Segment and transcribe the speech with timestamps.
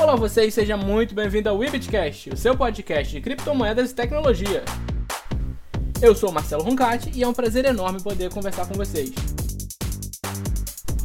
[0.00, 4.64] Olá vocês, seja muito bem-vindo ao Webitcast, o seu podcast de criptomoedas e tecnologia.
[6.00, 9.12] Eu sou Marcelo Roncati e é um prazer enorme poder conversar com vocês.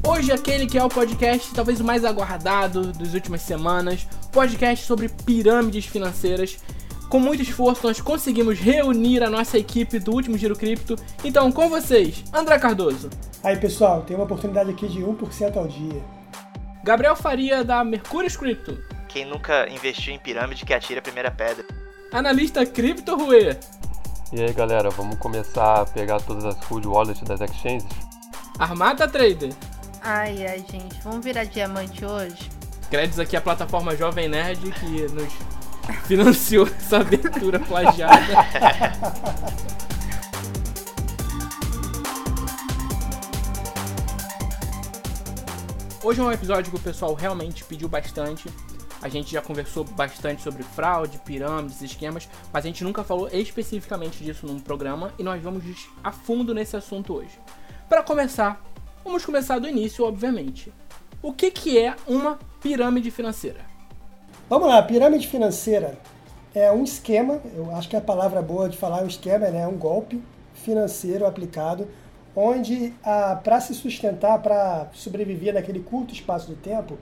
[0.08, 5.10] Hoje aquele que é o podcast talvez o mais aguardado das últimas semanas, podcast sobre
[5.10, 6.58] pirâmides financeiras.
[7.10, 10.96] Com muito esforço nós conseguimos reunir a nossa equipe do último Giro Cripto.
[11.22, 13.10] Então, com vocês, André Cardoso.
[13.44, 16.15] Aí pessoal, tem uma oportunidade aqui de 1% ao dia.
[16.86, 18.78] Gabriel Faria da Mercúrio Cripto.
[19.08, 21.66] Quem nunca investiu em pirâmide que atira a primeira pedra.
[22.14, 23.58] Analista Cripto Rue.
[24.32, 27.90] E aí galera, vamos começar a pegar todas as food wallets das exchanges?
[28.60, 29.52] Armada Trader.
[30.04, 32.52] Ai, ai, gente, vamos virar diamante hoje?
[32.92, 35.34] Créditos aqui à plataforma Jovem Nerd que nos
[36.06, 38.32] financiou essa abertura plagiada.
[46.06, 48.48] Hoje é um episódio que o pessoal realmente pediu bastante.
[49.02, 54.24] A gente já conversou bastante sobre fraude, pirâmides, esquemas, mas a gente nunca falou especificamente
[54.24, 55.64] disso num programa e nós vamos
[56.04, 57.40] a fundo nesse assunto hoje.
[57.90, 58.64] Para começar,
[59.04, 60.72] vamos começar do início, obviamente.
[61.24, 63.62] O que, que é uma pirâmide financeira?
[64.48, 65.98] Vamos lá, pirâmide financeira
[66.54, 69.62] é um esquema, eu acho que a palavra boa de falar é um esquema, né?
[69.62, 70.22] é um golpe
[70.54, 71.88] financeiro aplicado
[72.36, 72.94] onde
[73.44, 76.98] para se sustentar, para sobreviver naquele curto espaço de tempo,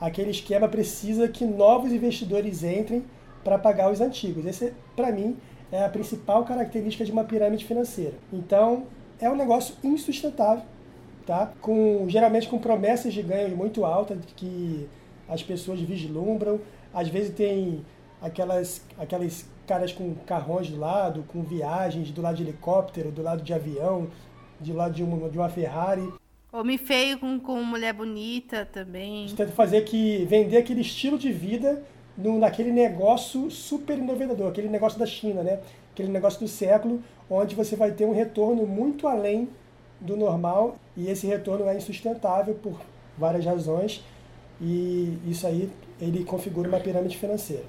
[0.00, 3.04] aquele esquema precisa que novos investidores entrem
[3.44, 4.46] para pagar os antigos.
[4.46, 5.36] Esse, para mim,
[5.70, 8.14] é a principal característica de uma pirâmide financeira.
[8.32, 8.84] Então,
[9.20, 10.64] é um negócio insustentável,
[11.26, 11.52] tá?
[11.60, 14.88] Com, geralmente com promessas de ganhos muito altas que
[15.28, 16.60] as pessoas vislumbram.
[16.92, 17.84] Às vezes tem
[18.20, 23.42] aquelas, aquelas caras com carrões do lado, com viagens do lado de helicóptero, do lado
[23.42, 24.08] de avião,
[24.62, 26.12] de lá de uma, de uma Ferrari.
[26.52, 29.26] Homem feio com, com mulher bonita também.
[29.26, 31.82] Você tenta fazer que vender aquele estilo de vida
[32.16, 35.60] no, naquele negócio super inovador, aquele negócio da China, né?
[35.92, 39.48] Aquele negócio do século, onde você vai ter um retorno muito além
[40.00, 42.80] do normal e esse retorno é insustentável por
[43.16, 44.02] várias razões
[44.60, 45.70] e isso aí
[46.00, 47.64] ele configura uma pirâmide financeira.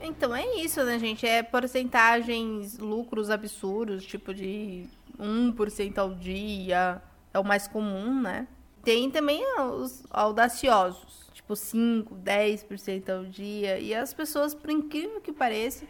[0.00, 1.26] Então é isso, né, gente?
[1.26, 4.86] É porcentagens, lucros absurdos, tipo de
[5.18, 8.46] 1% ao dia, é o mais comum, né?
[8.82, 15.32] Tem também os audaciosos, tipo 5, 10% ao dia, e as pessoas, por incrível que
[15.32, 15.84] pareça,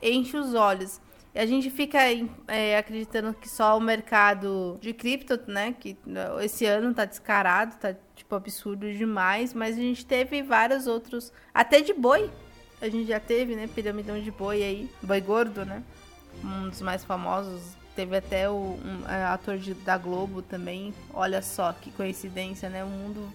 [0.00, 1.00] enchem os olhos.
[1.34, 1.98] E a gente fica
[2.48, 5.96] é, acreditando que só o mercado de cripto, né, que
[6.42, 11.80] esse ano tá descarado, tá tipo absurdo demais, mas a gente teve vários outros, até
[11.80, 12.30] de boi.
[12.80, 15.82] A gente já teve, né, piramidão de boi aí, boi gordo, né?
[16.42, 20.94] Um dos mais famosos Teve até o um, é, ator de, da Globo também.
[21.12, 22.84] Olha só que coincidência, né?
[22.84, 23.30] O mundo.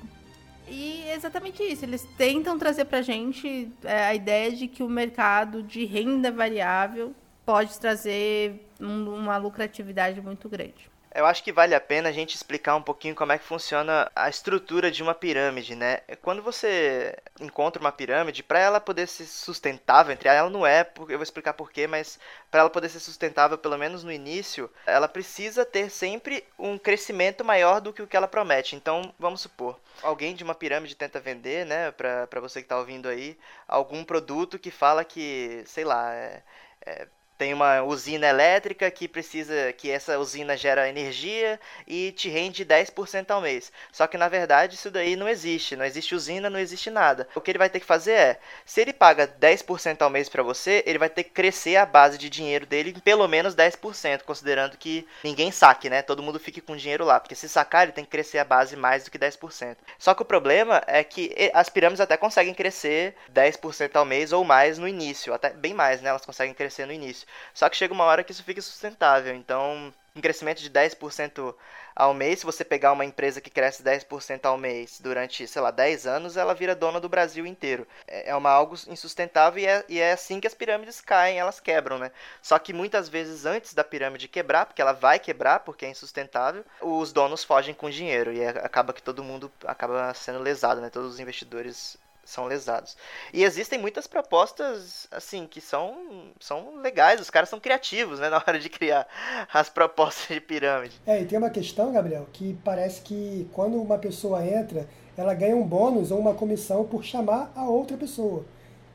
[0.68, 1.86] E é exatamente isso.
[1.86, 7.14] Eles tentam trazer pra gente é, a ideia de que o mercado de renda variável
[7.46, 10.90] pode trazer um, uma lucratividade muito grande.
[11.16, 14.12] Eu acho que vale a pena a gente explicar um pouquinho como é que funciona
[14.14, 16.02] a estrutura de uma pirâmide, né?
[16.22, 21.18] Quando você encontra uma pirâmide, para ela poder ser sustentável, entre ela não é, eu
[21.18, 22.20] vou explicar porquê, mas
[22.52, 27.46] para ela poder ser sustentável, pelo menos no início, ela precisa ter sempre um crescimento
[27.46, 28.75] maior do que o que ela promete.
[28.75, 33.08] Então, vamos supor, alguém de uma pirâmide tenta vender, né, para você que está ouvindo
[33.08, 33.40] aí,
[33.70, 36.44] algum produto que fala que, sei lá, é,
[36.86, 42.66] é tem uma usina elétrica que precisa que essa usina gera energia e te rende
[42.66, 43.72] 10% ao mês.
[43.91, 47.28] Só que na verdade isso daí não existe, não existe usina, não existe nada.
[47.35, 50.44] O que ele vai ter que fazer é, se ele paga 10% ao mês para
[50.44, 54.24] você, ele vai ter que crescer a base de dinheiro dele em pelo menos 10%,
[54.24, 56.01] considerando que ninguém saque, né?
[56.01, 58.75] Todo mundo fique com dinheiro lá, porque se sacar ele tem que crescer a base
[58.75, 59.78] mais do que 10%.
[60.00, 64.44] Só que o problema é que as pirâmides até conseguem crescer 10% ao mês ou
[64.44, 66.09] mais no início, até bem mais, né?
[66.09, 67.25] Elas conseguem crescer no início.
[67.53, 69.36] Só que chega uma hora que isso fica sustentável.
[69.36, 71.53] Então, um crescimento de 10%
[71.96, 75.72] ao mês, se você pegar uma empresa que cresce 10% ao mês durante, sei lá,
[75.72, 77.88] 10 anos, ela vira dona do Brasil inteiro.
[78.07, 81.60] É, é uma algo insustentável e é, e é assim que as pirâmides caem, elas
[81.60, 82.12] quebram, né?
[82.42, 86.66] Só que muitas vezes antes da pirâmide quebrar, porque ela vai quebrar, porque é insustentável,
[86.81, 90.89] os donos fogem com dinheiro e é, acaba que todo mundo acaba sendo lesado, né?
[90.89, 92.98] Todos os investidores são lesados.
[93.31, 98.38] E existem muitas propostas, assim, que são, são legais, os caras são criativos, né, na
[98.38, 99.07] hora de criar
[99.54, 101.00] as propostas de pirâmide.
[101.06, 105.56] É, e tem uma questão, Gabriel, que parece que quando uma pessoa entra, ela ganha
[105.56, 108.44] um bônus ou uma comissão por chamar a outra pessoa.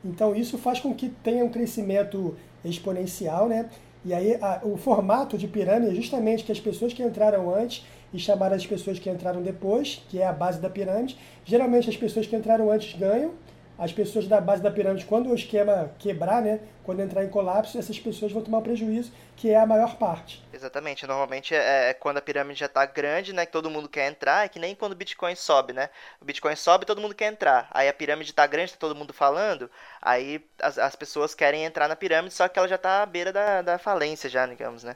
[0.03, 3.69] Então isso faz com que tenha um crescimento exponencial, né?
[4.03, 7.85] E aí a, o formato de pirâmide é justamente que as pessoas que entraram antes
[8.13, 11.17] e chamaram as pessoas que entraram depois, que é a base da pirâmide.
[11.45, 13.33] Geralmente as pessoas que entraram antes ganham,
[13.81, 17.79] as pessoas da base da pirâmide, quando o esquema quebrar, né, quando entrar em colapso,
[17.79, 20.43] essas pessoas vão tomar prejuízo, que é a maior parte.
[20.53, 21.07] Exatamente.
[21.07, 24.45] Normalmente é, é quando a pirâmide já está grande, né, que todo mundo quer entrar,
[24.45, 25.89] é que nem quando o Bitcoin sobe, né?
[26.21, 27.67] O Bitcoin sobe, todo mundo quer entrar.
[27.71, 29.67] Aí a pirâmide está grande, está todo mundo falando,
[29.99, 33.33] aí as, as pessoas querem entrar na pirâmide, só que ela já está à beira
[33.33, 34.95] da, da falência já, digamos, né?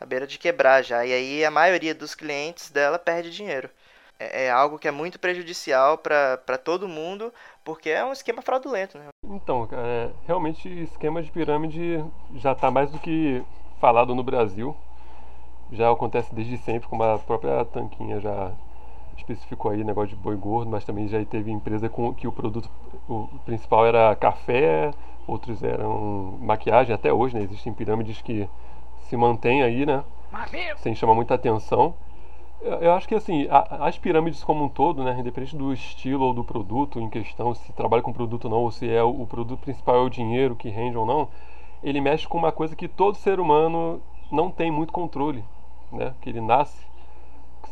[0.00, 1.04] À beira de quebrar já.
[1.04, 3.70] E aí a maioria dos clientes dela perde dinheiro.
[4.18, 7.32] É, é algo que é muito prejudicial para todo mundo,
[7.64, 9.08] porque é um esquema fraudulento, né?
[9.24, 12.04] Então, é, realmente esquema de pirâmide
[12.34, 13.42] já está mais do que
[13.80, 14.76] falado no Brasil.
[15.72, 18.52] Já acontece desde sempre, como a própria Tanquinha já
[19.16, 22.70] especificou aí, negócio de boi gordo, mas também já teve empresa com que o produto
[23.08, 24.92] o principal era café,
[25.26, 27.42] outros eram maquiagem, até hoje, né?
[27.42, 28.48] Existem pirâmides que
[29.08, 30.04] se mantêm aí, né?
[30.78, 31.94] Sem chamar muita atenção.
[32.62, 36.42] Eu acho que assim, as pirâmides como um todo, né, independente do estilo ou do
[36.42, 39.96] produto em questão, se trabalha com produto ou não, ou se é o produto principal
[39.96, 41.28] é o dinheiro que rende ou não,
[41.82, 44.00] ele mexe com uma coisa que todo ser humano
[44.32, 45.44] não tem muito controle,
[45.92, 46.14] né?
[46.20, 46.84] Que ele nasce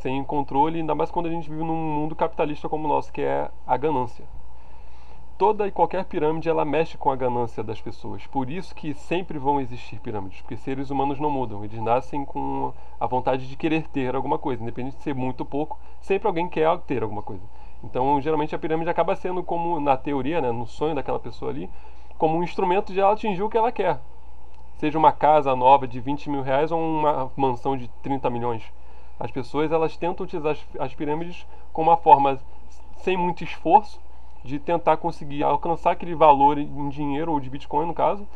[0.00, 3.22] sem controle, ainda mais quando a gente vive num mundo capitalista como o nosso, que
[3.22, 4.25] é a ganância
[5.36, 8.26] toda e qualquer pirâmide ela mexe com a ganância das pessoas.
[8.26, 11.64] Por isso que sempre vão existir pirâmides, porque seres humanos não mudam.
[11.64, 15.46] Eles nascem com a vontade de querer ter alguma coisa, independente de ser muito ou
[15.46, 17.42] pouco, sempre alguém quer ter alguma coisa.
[17.82, 21.69] Então, geralmente a pirâmide acaba sendo como na teoria, né, no sonho daquela pessoa ali,
[22.16, 24.00] como um instrumento de ela atingir o que ela quer.
[24.78, 28.62] Seja uma casa nova de 20 mil reais ou uma mansão de 30 milhões.
[29.19, 32.38] As pessoas elas tentam utilizar as, pirâmides como uma forma
[32.96, 34.00] sem muito esforço
[34.44, 38.26] de tentar conseguir alcançar aquele valor em dinheiro ou de Bitcoin no caso,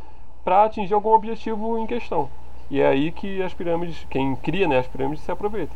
[0.43, 2.31] para atingir algum objetivo em questão.
[2.71, 5.73] E é aí que as pirâmides, quem cria né, as pirâmides se aproveita.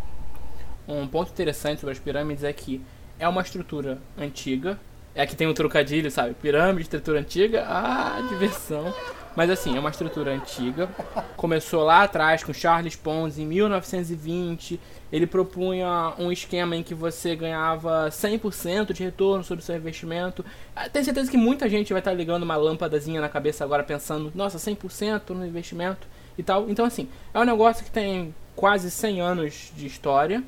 [0.88, 2.82] Um ponto interessante sobre as pirâmides é que
[3.18, 4.78] é uma estrutura antiga.
[5.14, 6.34] É que tem um trocadilho, sabe?
[6.34, 8.92] Pirâmide, estrutura antiga, ah, diversão.
[9.34, 10.88] Mas assim, é uma estrutura antiga.
[11.36, 14.78] Começou lá atrás com Charles Pons em 1920.
[15.10, 20.44] Ele propunha um esquema em que você ganhava 100% de retorno sobre o seu investimento.
[20.76, 24.30] Ah, tenho certeza que muita gente vai estar ligando uma lâmpadazinha na cabeça agora pensando,
[24.34, 26.06] nossa, 100% no investimento
[26.36, 26.68] e tal.
[26.68, 30.42] Então assim, é um negócio que tem quase 100 anos de história.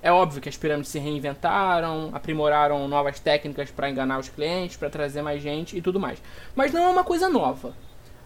[0.00, 4.88] É óbvio que as pirâmides se reinventaram, aprimoraram novas técnicas para enganar os clientes, para
[4.88, 6.22] trazer mais gente e tudo mais.
[6.54, 7.74] Mas não é uma coisa nova.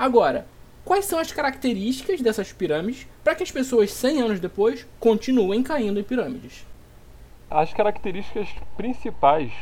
[0.02, 0.48] Agora,
[0.84, 6.00] quais são as características dessas pirâmides para que as pessoas 100 anos depois continuem caindo
[6.00, 6.66] em pirâmides?
[7.48, 9.52] As características principais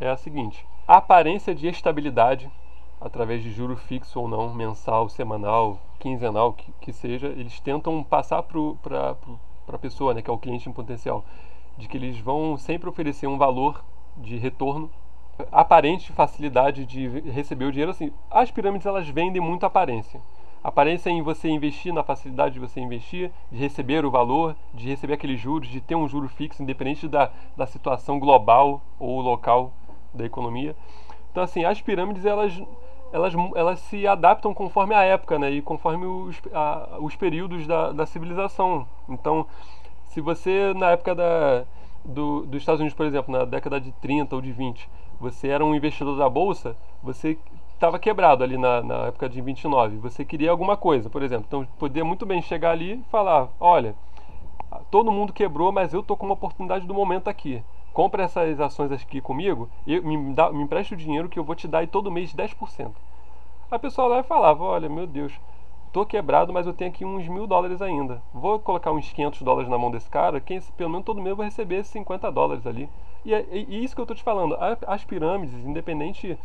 [0.00, 2.50] é a seguinte: a aparência de estabilidade
[2.98, 8.42] através de juro fixo ou não, mensal, semanal, quinzenal, que, que seja, eles tentam passar
[8.44, 9.14] para
[9.68, 11.22] a pessoa, né, que é o cliente em potencial,
[11.76, 13.84] de que eles vão sempre oferecer um valor
[14.16, 14.90] de retorno
[15.50, 17.90] aparente facilidade de receber o dinheiro.
[17.90, 20.20] Assim, as pirâmides elas vendem muito aparência.
[20.62, 25.14] Aparência em você investir, na facilidade de você investir, de receber o valor, de receber
[25.14, 29.72] aqueles juros, de ter um juro fixo, independente da, da situação global ou local
[30.12, 30.74] da economia.
[31.30, 32.60] Então, assim, as pirâmides elas,
[33.12, 37.92] elas, elas se adaptam conforme a época né, e conforme os, a, os períodos da,
[37.92, 38.88] da civilização.
[39.08, 39.46] Então,
[40.06, 41.64] se você, na época da,
[42.04, 44.88] do, dos Estados Unidos, por exemplo, na década de 30 ou de 20,
[45.20, 47.38] você era um investidor da bolsa, você
[47.74, 49.96] estava quebrado ali na, na, época de 29.
[49.98, 51.44] Você queria alguma coisa, por exemplo.
[51.46, 53.94] Então, poderia muito bem chegar ali e falar: olha,
[54.90, 57.62] todo mundo quebrou, mas eu estou com uma oportunidade do momento aqui.
[57.92, 61.54] Compre essas ações aqui comigo e me, dá, me empreste o dinheiro que eu vou
[61.54, 62.92] te dar aí todo mês 10%.
[63.70, 65.32] A pessoa lá falava: olha, meu Deus,
[65.92, 68.22] tô quebrado, mas eu tenho aqui uns mil dólares ainda.
[68.32, 71.36] Vou colocar uns 500 dólares na mão desse cara, quem, pelo menos todo mês eu
[71.36, 72.88] vou receber 50 dólares ali.
[73.26, 74.56] E é e isso que eu estou te falando.
[74.86, 76.38] As pirâmides, independente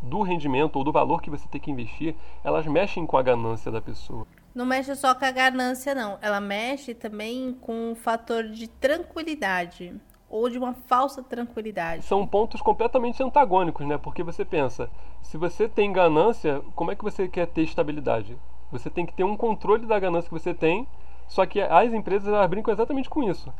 [0.00, 3.68] do rendimento ou do valor que você tem que investir, elas mexem com a ganância
[3.72, 4.24] da pessoa.
[4.54, 6.16] Não mexe só com a ganância, não.
[6.22, 9.92] Ela mexe também com o fator de tranquilidade
[10.30, 12.04] ou de uma falsa tranquilidade.
[12.04, 13.98] São pontos completamente antagônicos, né?
[13.98, 14.88] Porque você pensa,
[15.20, 18.38] se você tem ganância, como é que você quer ter estabilidade?
[18.70, 20.86] Você tem que ter um controle da ganância que você tem,
[21.26, 23.52] só que as empresas elas brincam exatamente com isso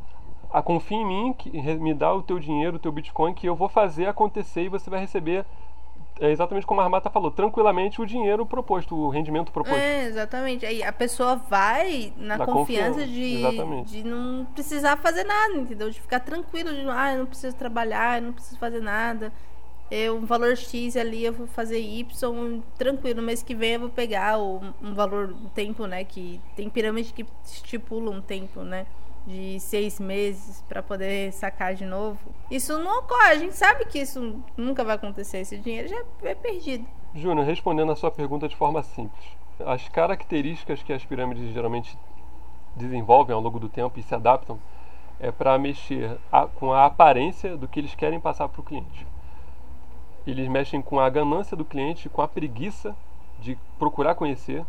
[0.55, 3.57] a confia em mim, que me dá o teu dinheiro, o teu Bitcoin, que eu
[3.57, 5.45] vou fazer acontecer e você vai receber
[6.21, 9.77] é exatamente como a Armata falou, tranquilamente o dinheiro proposto, o rendimento proposto.
[9.77, 10.65] É, exatamente.
[10.65, 15.91] Aí a pessoa vai na, na confiança, confiança de, de não precisar fazer nada, entendeu?
[15.91, 19.33] De ficar tranquilo, de ah, eu não preciso trabalhar, eu não preciso fazer nada.
[19.91, 23.21] Eu, um valor X ali, eu vou fazer Y, tranquilo.
[23.21, 26.05] No mês que vem eu vou pegar o, um valor, um tempo, né?
[26.05, 28.87] Que tem pirâmide que estipula um tempo, né?
[29.27, 32.19] De seis meses para poder sacar de novo.
[32.51, 33.31] Isso não ocorre.
[33.31, 35.39] A gente sabe que isso nunca vai acontecer.
[35.39, 36.87] Esse dinheiro já é perdido.
[37.15, 39.25] Júnior, respondendo a sua pergunta de forma simples.
[39.65, 41.97] As características que as pirâmides geralmente
[42.75, 44.59] desenvolvem ao longo do tempo e se adaptam
[45.21, 49.07] é para mexer a, com a aparência do que eles querem passar para o cliente.
[50.27, 52.97] Eles mexem com a ganância do cliente, com a preguiça
[53.39, 54.65] de procurar conhecer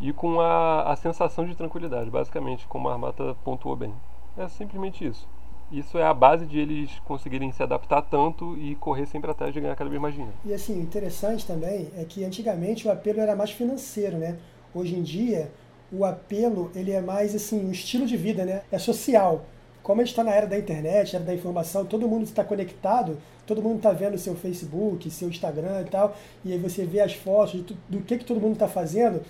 [0.00, 3.92] e com a, a sensação de tranquilidade, basicamente, como a Armata pontuou bem.
[4.36, 5.26] É simplesmente isso.
[5.70, 9.60] Isso é a base de eles conseguirem se adaptar tanto e correr sempre atrás de
[9.60, 10.34] ganhar cada vez mais dinheiro.
[10.44, 14.38] E assim, interessante também é que antigamente o apelo era mais financeiro, né?
[14.74, 15.50] Hoje em dia,
[15.92, 18.62] o apelo ele é mais assim, um estilo de vida, né?
[18.72, 19.44] É social.
[19.82, 23.18] Como a gente está na era da internet, era da informação, todo mundo está conectado,
[23.46, 26.14] todo mundo está vendo seu Facebook, seu Instagram e tal,
[26.44, 29.22] e aí você vê as fotos do, que, que todo mundo está fazendo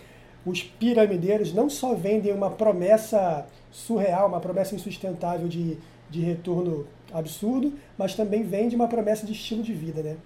[0.48, 5.76] os piramideiros não só vendem uma promessa surreal, uma promessa insustentável de,
[6.10, 10.16] de retorno absurdo, mas também vende uma promessa de estilo de vida, né?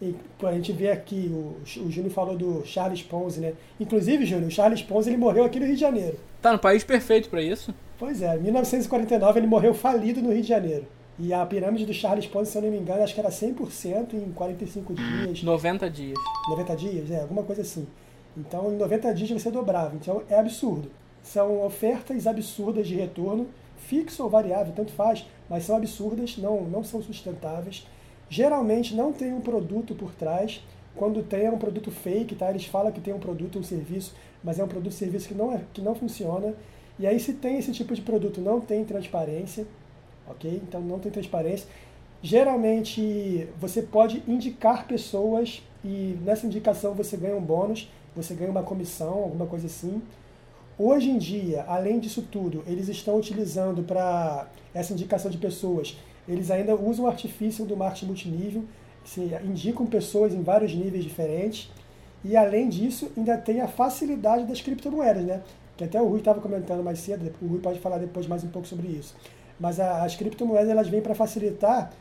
[0.00, 3.52] E a gente vê aqui, o, o Júnior falou do Charles Ponzi, né?
[3.78, 6.18] Inclusive, Júnior, o Charles Ponzi ele morreu aqui no Rio de Janeiro.
[6.40, 7.72] Tá no país perfeito para isso.
[7.98, 10.86] Pois é, em 1949 ele morreu falido no Rio de Janeiro.
[11.18, 14.14] E a pirâmide do Charles Ponzi, se eu não me engano, acho que era 100%
[14.14, 15.42] em 45 dias.
[15.42, 16.18] 90 dias.
[16.50, 17.86] 90 dias, é, alguma coisa assim.
[18.36, 19.94] Então, em 90 dias você dobrava.
[19.94, 20.90] Então, é absurdo.
[21.22, 26.82] São ofertas absurdas de retorno, fixo ou variável, tanto faz, mas são absurdas, não, não
[26.82, 27.86] são sustentáveis.
[28.28, 30.62] Geralmente não tem um produto por trás.
[30.96, 32.50] Quando tem é um produto fake, tá?
[32.50, 35.52] Eles falam que tem um produto, um serviço, mas é um produto, serviço que não,
[35.52, 36.54] é, que não funciona.
[36.98, 39.66] E aí, se tem esse tipo de produto, não tem transparência,
[40.26, 40.62] ok?
[40.66, 41.66] Então, não tem transparência.
[42.22, 48.62] Geralmente, você pode indicar pessoas e nessa indicação você ganha um bônus você ganha uma
[48.62, 50.02] comissão, alguma coisa assim.
[50.78, 55.96] Hoje em dia, além disso tudo, eles estão utilizando para essa indicação de pessoas,
[56.28, 58.64] eles ainda usam o artifício do marketing multinível,
[59.04, 61.70] se indicam pessoas em vários níveis diferentes.
[62.24, 65.42] E além disso, ainda tem a facilidade das criptomoedas, né?
[65.76, 68.48] Que até o Rui estava comentando mais cedo, o Rui pode falar depois mais um
[68.48, 69.16] pouco sobre isso.
[69.58, 71.92] Mas a, as criptomoedas elas vêm para facilitar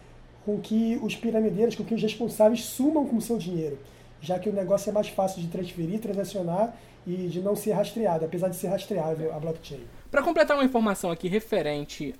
[0.45, 3.77] com que os piramideiros, com que os responsáveis sumam com o seu dinheiro
[4.21, 6.73] já que o negócio é mais fácil de transferir, transacionar
[7.05, 9.81] e de não ser rastreado, apesar de ser rastreável a blockchain.
[10.09, 12.13] Para completar uma informação aqui referente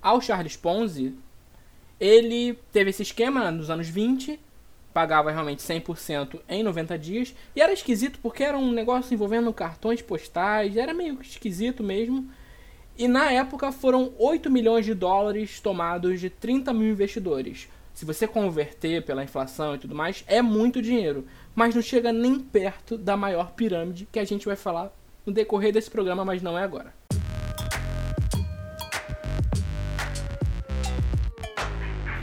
[0.00, 1.14] ao Charles Ponzi,
[2.00, 4.40] ele teve esse esquema nos anos 20,
[4.94, 10.00] pagava realmente 100% em 90 dias, e era esquisito porque era um negócio envolvendo cartões
[10.00, 12.28] postais, era meio esquisito mesmo.
[12.96, 17.68] E na época foram 8 milhões de dólares tomados de 30 mil investidores.
[17.94, 22.38] Se você converter pela inflação e tudo mais, é muito dinheiro mas não chega nem
[22.38, 24.90] perto da maior pirâmide que a gente vai falar
[25.24, 26.94] no decorrer desse programa, mas não é agora.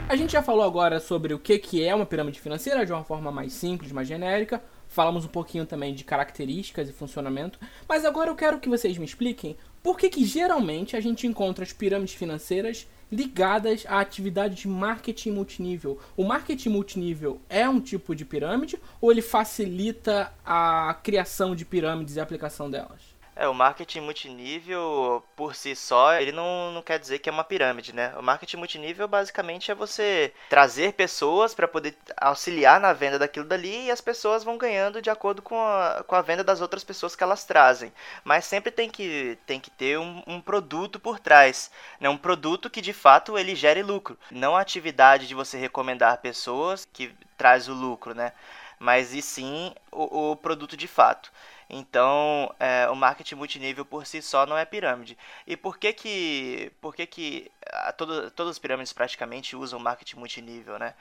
[0.08, 3.30] A gente já falou agora sobre o que é uma pirâmide financeira de uma forma
[3.30, 4.60] mais simples, mais genérica.
[4.88, 7.60] Falamos um pouquinho também de características e funcionamento.
[7.88, 11.64] Mas agora eu quero que vocês me expliquem por que, que geralmente a gente encontra
[11.64, 15.98] as pirâmides financeiras ligadas à atividade de marketing multinível.
[16.16, 22.16] O marketing multinível é um tipo de pirâmide ou ele facilita a criação de pirâmides
[22.16, 23.09] e a aplicação delas?
[23.40, 27.42] É, o marketing multinível, por si só, ele não, não quer dizer que é uma
[27.42, 28.12] pirâmide, né?
[28.18, 33.86] O marketing multinível, basicamente, é você trazer pessoas para poder auxiliar na venda daquilo dali
[33.86, 37.16] e as pessoas vão ganhando de acordo com a, com a venda das outras pessoas
[37.16, 37.90] que elas trazem.
[38.22, 42.10] Mas sempre tem que, tem que ter um, um produto por trás, né?
[42.10, 44.18] Um produto que, de fato, ele gere lucro.
[44.30, 48.34] Não a atividade de você recomendar pessoas que traz o lucro, né?
[48.78, 51.32] Mas e sim o, o produto de fato.
[51.70, 55.16] Então, é, o marketing multinível por si só não é pirâmide.
[55.46, 60.16] E por que que, por que, que a, todo, todas as pirâmides praticamente usam marketing
[60.16, 60.94] multinível, né?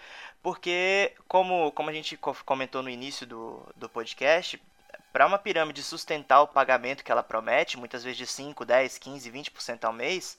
[0.43, 4.61] Porque, como, como a gente comentou no início do, do podcast,
[5.11, 9.31] para uma pirâmide sustentar o pagamento que ela promete, muitas vezes de 5, 10, 15,
[9.31, 10.37] 20% ao mês,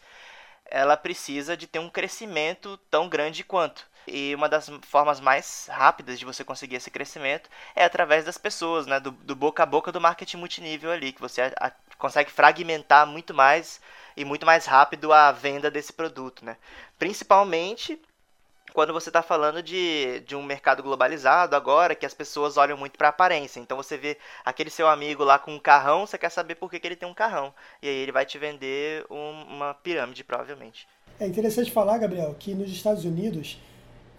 [0.65, 3.90] ela precisa de ter um crescimento tão grande quanto.
[4.07, 8.87] E uma das formas mais rápidas de você conseguir esse crescimento é através das pessoas,
[8.87, 8.99] né?
[8.99, 13.07] Do, do boca a boca do marketing multinível ali, que você a, a, consegue fragmentar
[13.07, 13.81] muito mais
[14.17, 16.57] e muito mais rápido a venda desse produto, né?
[16.99, 18.01] Principalmente
[18.73, 22.97] quando você está falando de, de um mercado globalizado agora, que as pessoas olham muito
[22.97, 23.61] para aparência.
[23.61, 26.79] Então você vê aquele seu amigo lá com um carrão, você quer saber por que,
[26.79, 27.53] que ele tem um carrão.
[27.83, 30.87] E aí ele vai te vender um, uma pirâmide, provavelmente.
[31.19, 33.59] É interessante falar, Gabriel, que nos Estados Unidos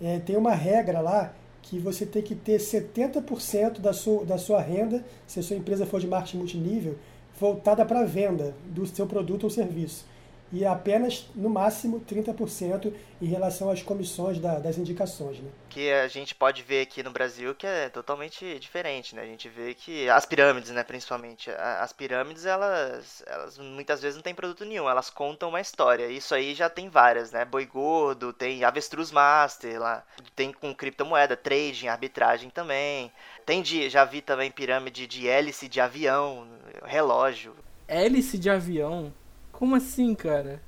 [0.02, 4.62] é, tem uma regra lá que você tem que ter 70% da sua, da sua
[4.62, 6.98] renda, se a sua empresa for de marketing multinível,
[7.40, 10.06] voltada para a venda do seu produto ou serviço.
[10.52, 15.40] E apenas, no máximo, 30% em relação às comissões da, das indicações.
[15.40, 15.50] Né?
[15.70, 19.22] Que a gente pode ver aqui no Brasil que é totalmente diferente, né?
[19.22, 24.24] A gente vê que as pirâmides, né, principalmente, as pirâmides, elas, elas muitas vezes não
[24.24, 26.08] têm produto nenhum, elas contam uma história.
[26.08, 27.46] Isso aí já tem várias, né?
[27.46, 30.04] Boi gordo, tem avestruz master lá,
[30.36, 33.12] tem com criptomoeda, trading, arbitragem também.
[33.46, 36.48] Tem de, já vi também pirâmide de hélice de avião,
[36.84, 37.56] relógio.
[37.88, 39.14] Hélice de avião?
[39.62, 40.60] Como assim, cara?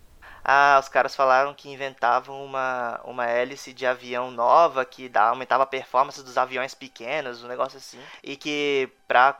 [0.46, 5.64] Ah, os caras falaram que inventavam uma, uma hélice de avião nova que dá, aumentava
[5.64, 7.98] a performance dos aviões pequenos, um negócio assim.
[8.22, 9.34] E que para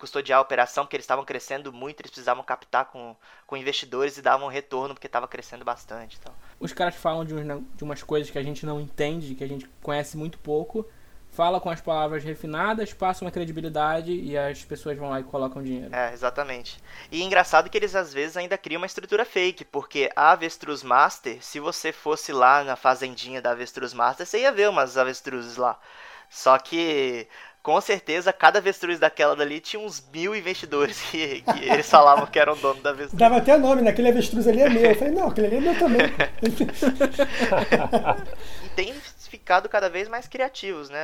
[0.00, 3.14] custodiar a operação, porque eles estavam crescendo muito, eles precisavam captar com,
[3.46, 6.18] com investidores e davam retorno porque estava crescendo bastante.
[6.20, 6.34] Então.
[6.58, 7.34] Os caras falam de,
[7.76, 10.84] de umas coisas que a gente não entende, que a gente conhece muito pouco
[11.30, 15.62] fala com as palavras refinadas, passa uma credibilidade e as pessoas vão lá e colocam
[15.62, 15.94] dinheiro.
[15.94, 16.80] É, exatamente.
[17.12, 21.38] E engraçado que eles às vezes ainda criam uma estrutura fake, porque a Avestruz Master,
[21.40, 25.78] se você fosse lá na fazendinha da Avestruz Master, você ia ver umas avestruzes lá.
[26.28, 27.28] Só que
[27.62, 32.38] com certeza cada avestruz daquela dali tinha uns mil investidores que, que eles falavam que
[32.38, 33.18] eram dono da avestruz.
[33.18, 33.90] Dava até nome, né?
[33.90, 34.90] Aquele avestruz ali é meu.
[34.90, 36.00] Eu falei, não, aquele ali é meu também.
[38.64, 38.94] e tem
[39.28, 40.98] ficado cada vez mais criativos, né?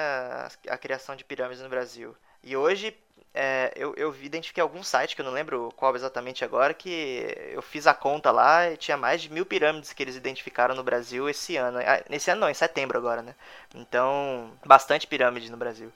[0.69, 2.17] A, criação de pirâmides no Brasil.
[2.43, 2.97] E hoje
[3.33, 7.63] é, eu, eu identifiquei algum site que eu não lembro qual exatamente agora, que eu
[7.63, 11.29] fiz a conta lá e tinha mais de mil pirâmides que eles identificaram no Brasil
[11.29, 11.79] esse ano.
[11.79, 13.35] Ah, nesse ano não, em setembro agora, né?
[13.75, 15.93] Então, bastante pirâmide no Brasil.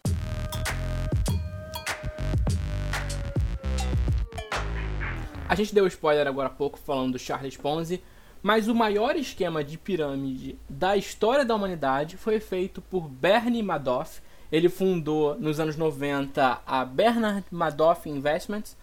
[5.49, 8.05] A gente deu spoiler agora há pouco falando do Charles Ponzi,
[8.43, 14.21] mas o maior esquema de pirâmide da história da humanidade foi feito por Bernie Madoff.
[14.51, 18.77] Ele fundou nos anos 90 a Bernard Madoff Investments.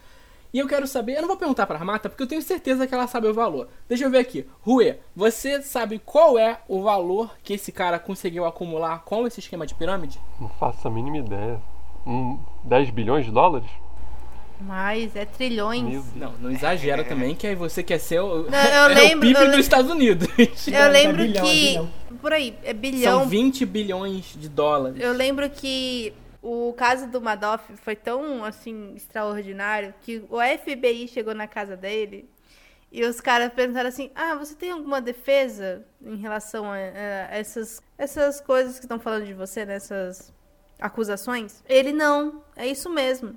[0.54, 2.88] E eu quero saber, eu não vou perguntar para a Mata porque eu tenho certeza
[2.88, 3.68] que ela sabe o valor.
[3.90, 4.48] Deixa eu ver aqui.
[4.62, 9.68] Rui, você sabe qual é o valor que esse cara conseguiu acumular com esse esquema
[9.68, 10.18] de pirâmide?
[10.40, 11.62] Não faço a mínima ideia.
[12.08, 13.70] Um, 10 bilhões de dólares?
[14.60, 16.04] Mas é trilhões.
[16.16, 19.34] Não, não exagera também, que aí você quer ser o, não, eu é lembro, o
[19.34, 20.28] PIB eu dos Estados Unidos.
[20.68, 21.78] Eu lembro é bilhão, que.
[21.78, 21.84] É
[22.22, 23.20] por aí, é bilhão.
[23.20, 25.00] São 20 bilhões de dólares.
[25.00, 31.34] Eu lembro que o caso do Madoff foi tão assim extraordinário que o FBI chegou
[31.34, 32.30] na casa dele
[32.92, 37.82] e os caras perguntaram assim: Ah, você tem alguma defesa em relação a, a essas,
[37.98, 40.34] essas coisas que estão falando de você, nessas
[40.80, 41.62] acusações?
[41.68, 43.36] Ele não, é isso mesmo.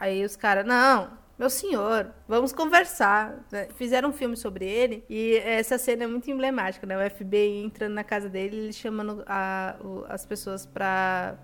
[0.00, 3.44] Aí os caras, não, meu senhor, vamos conversar.
[3.52, 3.68] Né?
[3.76, 6.96] Fizeram um filme sobre ele e essa cena é muito emblemática, né?
[6.96, 11.34] O FBI entrando na casa dele ele chamando a, o, as pessoas pra,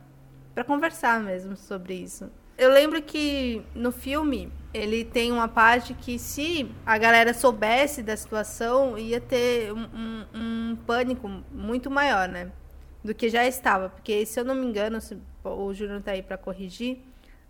[0.55, 2.31] pra conversar mesmo sobre isso.
[2.57, 8.17] Eu lembro que no filme ele tem uma parte que se a galera soubesse da
[8.17, 12.51] situação ia ter um, um, um pânico muito maior, né?
[13.05, 13.91] Do que já estava.
[13.91, 17.03] Porque se eu não me engano, se, o Júnior tá aí para corrigir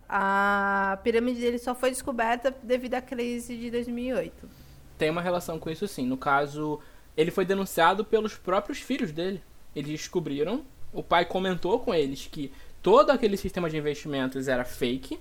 [0.08, 4.48] a pirâmide dele só foi descoberta devido à crise de 2008.
[4.96, 6.06] Tem uma relação com isso sim.
[6.06, 6.80] No caso,
[7.16, 9.42] ele foi denunciado pelos próprios filhos dele.
[9.74, 15.18] Eles descobriram, o pai comentou com eles que todo aquele sistema de investimentos era fake.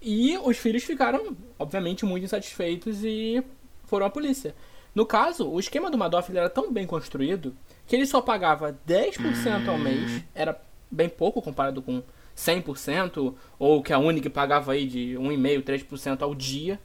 [0.00, 3.42] E os filhos ficaram, obviamente, muito insatisfeitos e
[3.84, 4.54] foram à polícia.
[4.94, 9.68] No caso, o esquema do Madoff era tão bem construído que ele só pagava 10%
[9.68, 12.02] ao mês, era bem pouco comparado com
[12.36, 16.80] 100%, ou que a Unic pagava aí de 1,5%, 3% ao dia.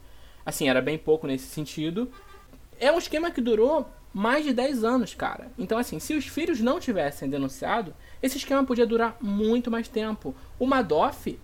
[0.46, 2.12] Assim, era bem pouco nesse sentido.
[2.80, 5.52] É um esquema que durou mais de 10 anos, cara.
[5.58, 10.34] Então, assim, se os filhos não tivessem denunciado, esse esquema podia durar muito mais tempo.
[10.58, 11.40] O Madoff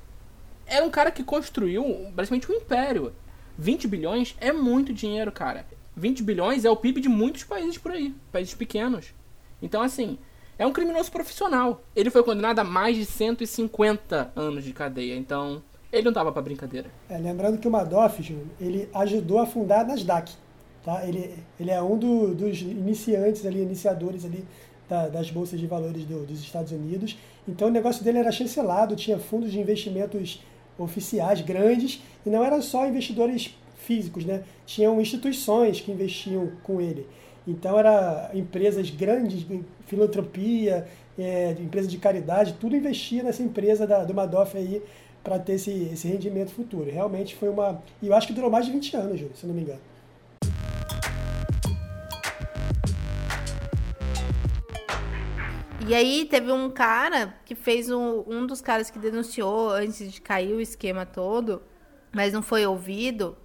[0.66, 3.14] era um cara que construiu basicamente um império.
[3.58, 5.66] 20 bilhões é muito dinheiro, cara.
[5.96, 9.14] 20 bilhões é o PIB de muitos países por aí, países pequenos.
[9.62, 10.18] Então, assim,
[10.58, 11.82] é um criminoso profissional.
[11.96, 15.62] Ele foi condenado a mais de 150 anos de cadeia, então
[15.92, 16.90] ele não tava para brincadeira.
[17.10, 20.32] É, lembrando que o Madoff, ele ajudou a fundar a Nasdaq.
[20.84, 21.08] Tá?
[21.08, 24.46] Ele, ele é um do, dos iniciantes ali, iniciadores ali
[24.90, 27.18] da, das bolsas de valores do, dos Estados Unidos.
[27.48, 30.42] Então o negócio dele era chancelado, tinha fundos de investimentos
[30.78, 34.44] oficiais grandes e não eram só investidores físicos, né?
[34.66, 37.08] Tinham instituições que investiam com ele.
[37.48, 39.46] Então era empresas grandes,
[39.86, 40.88] filantropia,
[41.20, 44.82] é, empresa de caridade, tudo investia nessa empresa da, do Madoff aí
[45.24, 46.90] para ter esse, esse rendimento futuro.
[46.90, 47.82] Realmente foi uma.
[48.02, 49.80] E eu acho que durou mais de 20 anos, Júlio, se não me engano.
[55.86, 60.22] E aí teve um cara que fez um, um dos caras que denunciou antes de
[60.22, 61.62] cair o esquema todo,
[62.14, 63.36] mas não foi ouvido,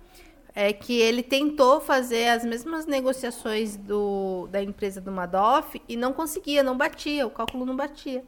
[0.55, 6.13] é que ele tentou fazer as mesmas negociações do, da empresa do Madoff e não
[6.13, 8.25] conseguia, não batia, o cálculo não batia.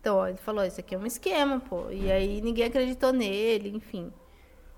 [0.00, 1.90] Então, ó, ele falou, isso aqui é um esquema, pô.
[1.90, 4.12] E aí ninguém acreditou nele, enfim.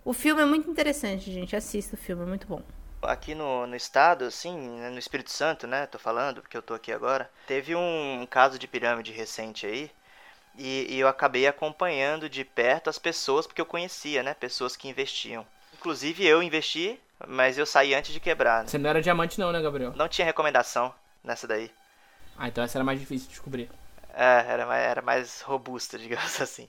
[0.04, 1.54] O filme é muito interessante, gente.
[1.54, 2.62] Assista o filme, é muito bom.
[3.02, 5.86] Aqui no, no estado, assim, né, no Espírito Santo, né?
[5.86, 7.30] Tô falando, porque eu tô aqui agora.
[7.46, 9.90] Teve um caso de pirâmide recente aí.
[10.56, 14.32] E, e eu acabei acompanhando de perto as pessoas, porque eu conhecia, né?
[14.34, 15.46] Pessoas que investiam.
[15.78, 18.62] Inclusive eu investi, mas eu saí antes de quebrar.
[18.62, 18.68] Né?
[18.68, 19.92] Você não era diamante não, né, Gabriel?
[19.94, 21.70] Não tinha recomendação nessa daí.
[22.36, 23.70] Ah, então essa era mais difícil de descobrir.
[24.12, 26.68] É, era mais, era mais robusta, digamos assim.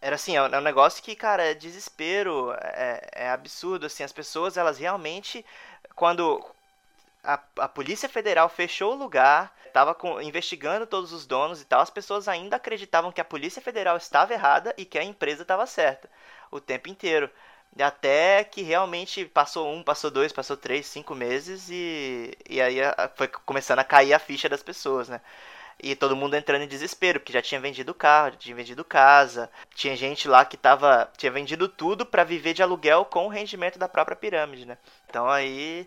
[0.00, 4.12] Era assim, é, é um negócio que, cara, é desespero, é, é absurdo, assim, as
[4.12, 5.44] pessoas, elas realmente,
[5.94, 6.44] quando
[7.24, 11.90] a, a Polícia Federal fechou o lugar, estava investigando todos os donos e tal, as
[11.90, 16.08] pessoas ainda acreditavam que a Polícia Federal estava errada e que a empresa estava certa
[16.50, 17.30] o tempo inteiro.
[17.78, 22.78] Até que realmente passou um, passou dois, passou três, cinco meses e, e aí
[23.14, 25.20] foi começando a cair a ficha das pessoas, né?
[25.82, 29.50] E todo mundo entrando em desespero, porque já tinha vendido carro, já tinha vendido casa.
[29.74, 33.78] Tinha gente lá que tava, tinha vendido tudo para viver de aluguel com o rendimento
[33.78, 34.78] da própria pirâmide, né?
[35.06, 35.86] Então aí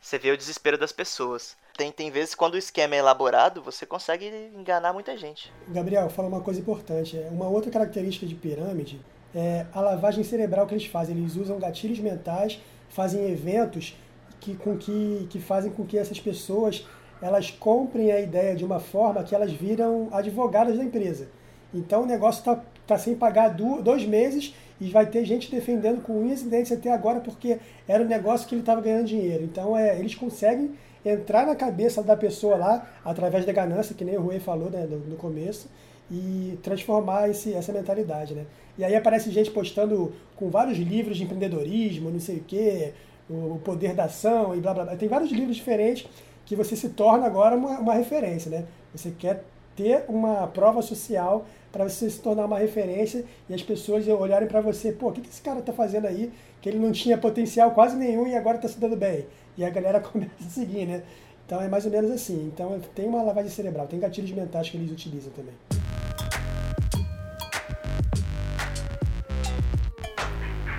[0.00, 1.56] você vê o desespero das pessoas.
[1.76, 5.52] Tem, tem vezes quando o esquema é elaborado, você consegue enganar muita gente.
[5.66, 7.18] Gabriel, fala uma coisa importante.
[7.18, 9.00] É, uma outra característica de pirâmide
[9.34, 11.16] é a lavagem cerebral que eles fazem.
[11.16, 13.96] Eles usam gatilhos mentais, fazem eventos
[14.40, 16.86] que, com que, que fazem com que essas pessoas
[17.20, 21.28] elas comprem a ideia de uma forma que elas viram advogadas da empresa.
[21.72, 26.20] Então o negócio está tá sem pagar dois meses e vai ter gente defendendo com
[26.20, 29.42] unhas e dentes até agora porque era um negócio que ele estava ganhando dinheiro.
[29.42, 30.72] Então é, eles conseguem
[31.04, 34.86] entrar na cabeça da pessoa lá através da ganância, que nem o Rui falou né,
[34.88, 35.68] no, no começo,
[36.10, 38.34] e transformar esse, essa mentalidade.
[38.34, 38.44] Né?
[38.76, 42.92] E aí aparece gente postando com vários livros de empreendedorismo, não sei o quê,
[43.28, 44.96] o poder da ação e blá blá blá.
[44.96, 46.06] Tem vários livros diferentes
[46.44, 48.66] que você se torna agora uma, uma referência, né?
[48.94, 54.06] Você quer ter uma prova social para você se tornar uma referência e as pessoas
[54.06, 56.30] olharem para você, pô, o que, que esse cara está fazendo aí?
[56.60, 59.26] Que ele não tinha potencial quase nenhum e agora está se dando bem.
[59.56, 61.02] E a galera começa a seguir, né?
[61.46, 62.50] Então é mais ou menos assim.
[62.52, 65.54] Então tem uma lavagem cerebral, tem gatilhos mentais que eles utilizam também.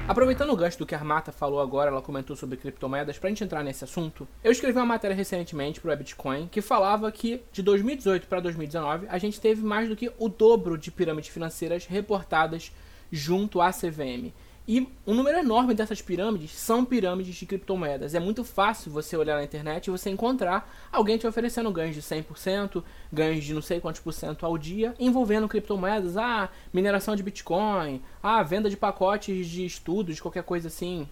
[0.08, 3.44] Aproveitando o gancho do que a Armata falou agora, ela comentou sobre criptomoedas, pra gente
[3.44, 8.28] entrar nesse assunto, eu escrevi uma matéria recentemente pro Bitcoin que falava que de 2018
[8.28, 12.72] para 2019 a gente teve mais do que o dobro de pirâmides financeiras reportadas
[13.12, 14.32] junto à CVM.
[14.68, 18.16] E um número enorme dessas pirâmides são pirâmides de criptomoedas.
[18.16, 22.02] É muito fácil você olhar na internet e você encontrar alguém te oferecendo ganhos de
[22.02, 27.22] 100%, ganhos de não sei quantos por cento ao dia, envolvendo criptomoedas, ah, mineração de
[27.22, 31.08] Bitcoin, ah, venda de pacotes de estudos, qualquer coisa assim.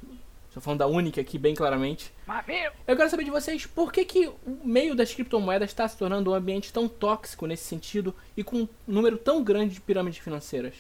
[0.47, 2.11] Estou falando da única aqui, bem claramente.
[2.87, 6.31] Eu quero saber de vocês, por que, que o meio das criptomoedas está se tornando
[6.31, 10.73] um ambiente tão tóxico nesse sentido e com um número tão grande de pirâmides financeiras?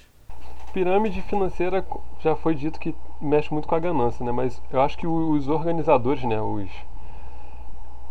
[0.73, 1.85] Pirâmide financeira
[2.19, 4.31] já foi dito que mexe muito com a ganância, né?
[4.31, 6.41] Mas eu acho que os organizadores, né?
[6.41, 6.69] Os,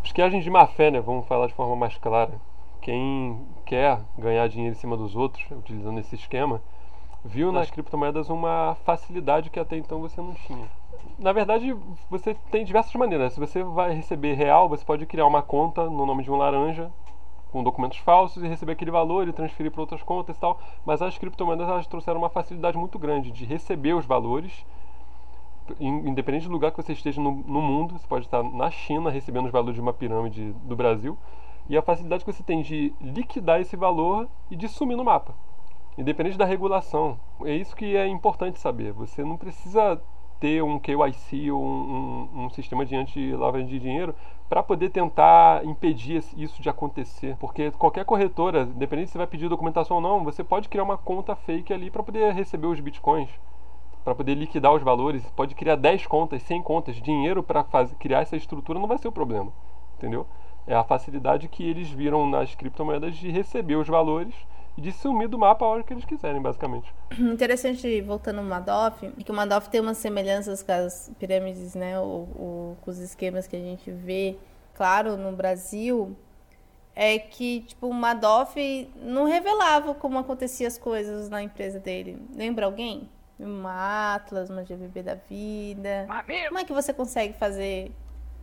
[0.05, 1.01] os que agem de má fé, né?
[1.01, 2.33] Vamos falar de forma mais clara.
[2.81, 6.62] Quem quer ganhar dinheiro em cima dos outros, utilizando esse esquema,
[7.25, 10.66] viu nas criptomoedas uma facilidade que até então você não tinha.
[11.18, 11.77] Na verdade,
[12.09, 13.33] você tem diversas maneiras.
[13.33, 16.90] Se você vai receber real, você pode criar uma conta no nome de um laranja
[17.53, 20.59] com documentos falsos e receber aquele valor e transferir para outras contas e tal.
[20.85, 24.65] Mas as criptomoedas elas trouxeram uma facilidade muito grande de receber os valores,
[25.79, 27.99] independente do lugar que você esteja no, no mundo.
[27.99, 31.17] Você pode estar na China recebendo os valores de uma pirâmide do Brasil
[31.69, 35.35] e a facilidade que você tem de liquidar esse valor e de sumir no mapa.
[35.97, 37.21] Independente da regulação.
[37.45, 38.93] É isso que é importante saber.
[38.93, 40.01] Você não precisa
[40.43, 44.13] ter um KYC ou um, um, um sistema de anti-lavagem de dinheiro
[44.49, 47.37] para poder tentar impedir isso de acontecer.
[47.39, 51.37] Porque qualquer corretora, independente se vai pedir documentação ou não, você pode criar uma conta
[51.37, 53.31] fake ali para poder receber os bitcoins,
[54.03, 55.25] para poder liquidar os valores.
[55.37, 56.97] Pode criar 10 contas, 100 contas.
[56.97, 57.65] Dinheiro para
[58.01, 59.53] criar essa estrutura não vai ser o problema,
[59.97, 60.27] entendeu?
[60.67, 64.35] É a facilidade que eles viram nas criptomoedas de receber os valores
[64.77, 66.93] e de sumir do mapa a hora que eles quiserem, basicamente.
[67.19, 72.29] Interessante, voltando no Madoff, que o Madoff tem umas semelhanças com as pirâmides, né, ou,
[72.35, 74.37] ou com os esquemas que a gente vê,
[74.75, 76.17] claro, no Brasil,
[76.95, 82.19] é que, tipo, o Madoff não revelava como aconteciam as coisas na empresa dele.
[82.35, 83.09] Lembra alguém?
[83.39, 86.07] Uma Atlas, uma GVB da vida.
[86.49, 87.91] Como é que você consegue fazer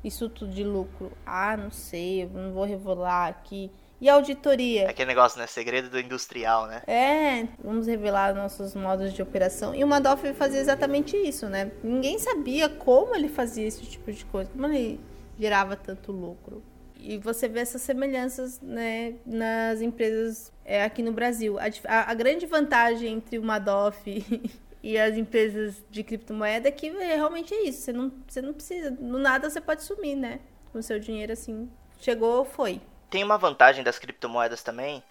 [0.03, 1.11] isso tudo de lucro?
[1.25, 4.89] Ah, não sei, eu não vou revelar aqui E auditoria?
[4.89, 5.45] Aquele negócio, né?
[5.45, 6.81] Segredo do industrial, né?
[6.87, 9.75] É, vamos revelar nossos modos de operação.
[9.75, 11.71] E o Madoff fazia exatamente isso, né?
[11.83, 14.99] Ninguém sabia como ele fazia esse tipo de coisa, como ele
[15.37, 16.63] gerava tanto lucro.
[16.97, 21.57] E você vê essas semelhanças né, nas empresas é, aqui no Brasil.
[21.57, 24.03] A, a, grande vantagem entre o Madoff
[24.83, 27.81] e as empresas de criptomoeda é que é, realmente é isso.
[27.81, 30.39] Você não, você não precisa, no nada você pode sumir, né?
[30.73, 31.69] Com o seu dinheiro assim.
[32.01, 32.81] Chegou, foi.
[33.09, 35.03] Tem uma vantagem das criptomoedas também,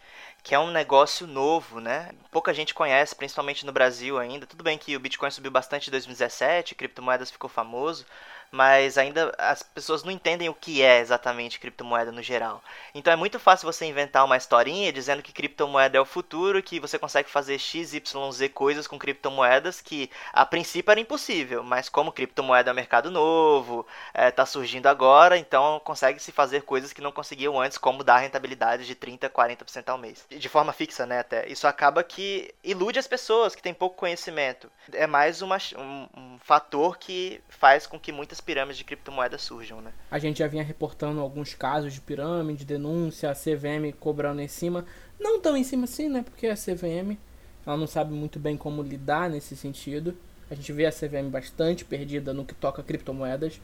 [0.42, 2.10] que é um negócio novo, né?
[2.30, 4.46] Pouca gente conhece, principalmente no Brasil ainda.
[4.46, 8.06] Tudo bem que o Bitcoin subiu bastante em 2017, criptomoedas ficou famoso,
[8.50, 12.62] mas ainda as pessoas não entendem o que é exatamente criptomoeda no geral.
[12.94, 16.80] Então é muito fácil você inventar uma historinha dizendo que criptomoeda é o futuro, que
[16.80, 21.88] você consegue fazer x, y, z coisas com criptomoedas que a princípio era impossível, mas
[21.88, 26.92] como criptomoeda é um mercado novo, está é, surgindo agora, então consegue se fazer coisas
[26.92, 31.06] que não conseguiam antes, como dar rentabilidade de 30, 40% ao mês, de forma fixa,
[31.06, 31.20] né?
[31.20, 34.70] Até isso acaba que ilude as pessoas que têm pouco conhecimento.
[34.92, 39.80] É mais uma, um, um fator que faz com que muitas pirâmides de criptomoedas surjam,
[39.80, 39.92] né?
[40.10, 44.84] A gente já vinha reportando alguns casos de pirâmide, denúncia, a CVM cobrando em cima.
[45.18, 46.22] Não tão em cima assim, né?
[46.22, 47.16] Porque a CVM
[47.66, 50.16] ela não sabe muito bem como lidar nesse sentido.
[50.50, 53.60] A gente vê a CVM bastante perdida no que toca criptomoedas.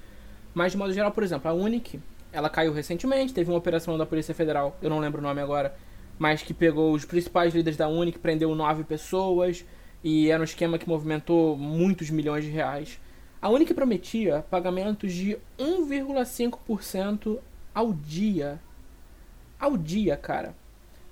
[0.53, 1.99] Mas de modo geral, por exemplo, a Unic,
[2.33, 5.75] ela caiu recentemente, teve uma operação da Polícia Federal, eu não lembro o nome agora,
[6.19, 9.65] mas que pegou os principais líderes da Unic, prendeu nove pessoas
[10.03, 13.01] e era um esquema que movimentou muitos milhões de reais.
[13.45, 17.41] A Unic prometia pagamentos de 1,5%
[17.75, 18.59] ao dia.
[19.61, 20.57] Ao dia, cara.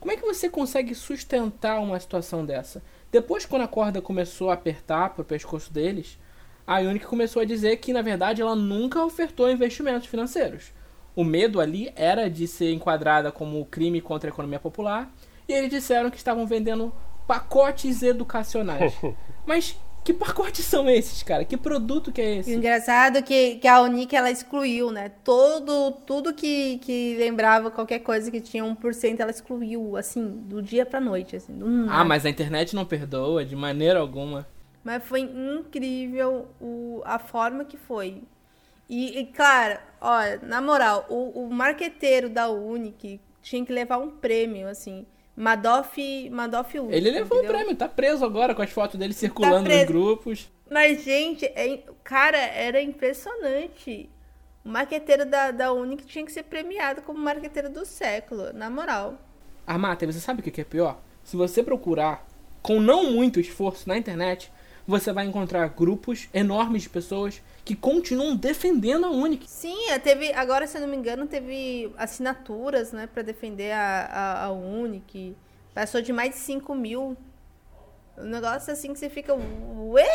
[0.00, 2.82] Como é que você consegue sustentar uma situação dessa?
[3.10, 6.18] Depois, quando a corda começou a apertar pro pescoço deles,
[6.66, 10.72] a Unic começou a dizer que, na verdade, ela nunca ofertou investimentos financeiros.
[11.14, 15.12] O medo ali era de ser enquadrada como crime contra a economia popular,
[15.46, 16.94] e eles disseram que estavam vendendo
[17.26, 18.94] pacotes educacionais.
[19.44, 21.44] Mas que pacotes são esses, cara?
[21.44, 22.50] Que produto que é esse?
[22.50, 25.10] E engraçado que, que a Unique, ela excluiu, né?
[25.24, 30.84] Todo, tudo que, que lembrava qualquer coisa que tinha 1%, ela excluiu, assim, do dia
[30.84, 31.58] pra noite, assim.
[31.88, 34.46] ah, mas a internet não perdoa de maneira alguma.
[34.84, 38.22] Mas foi incrível o, a forma que foi.
[38.88, 44.10] E, e claro, olha, na moral, o, o marqueteiro da Unique tinha que levar um
[44.10, 47.54] prêmio, assim Madoff, Madoff Ultra, Ele levou entendeu?
[47.54, 50.50] o prêmio, tá preso agora com as fotos dele circulando tá nos grupos.
[50.70, 54.08] Mas, gente, é, cara, era impressionante.
[54.64, 59.18] O marqueteiro da, da Unic tinha que ser premiado como marqueteiro do século, na moral.
[59.66, 61.00] Armata, você sabe o que é pior?
[61.24, 62.26] Se você procurar
[62.62, 64.52] com não muito esforço na internet,
[64.86, 69.48] você vai encontrar grupos enormes de pessoas que continuam defendendo a Unic.
[69.48, 74.06] Sim, é, teve, agora se eu não me engano, teve assinaturas, né, para defender a,
[74.06, 75.36] a, a Unic.
[75.74, 77.16] Passou de mais de 5 mil.
[78.18, 80.06] Um negócio assim que você fica, ué,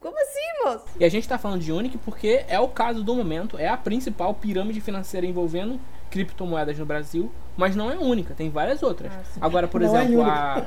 [0.00, 0.86] como assim, moço?
[0.98, 3.76] E a gente tá falando de Unic porque é o caso do momento, é a
[3.76, 5.80] principal pirâmide financeira envolvendo
[6.10, 9.12] criptomoedas no Brasil, mas não é única, tem várias outras.
[9.12, 10.66] Ah, Agora, por não é exemplo, é a.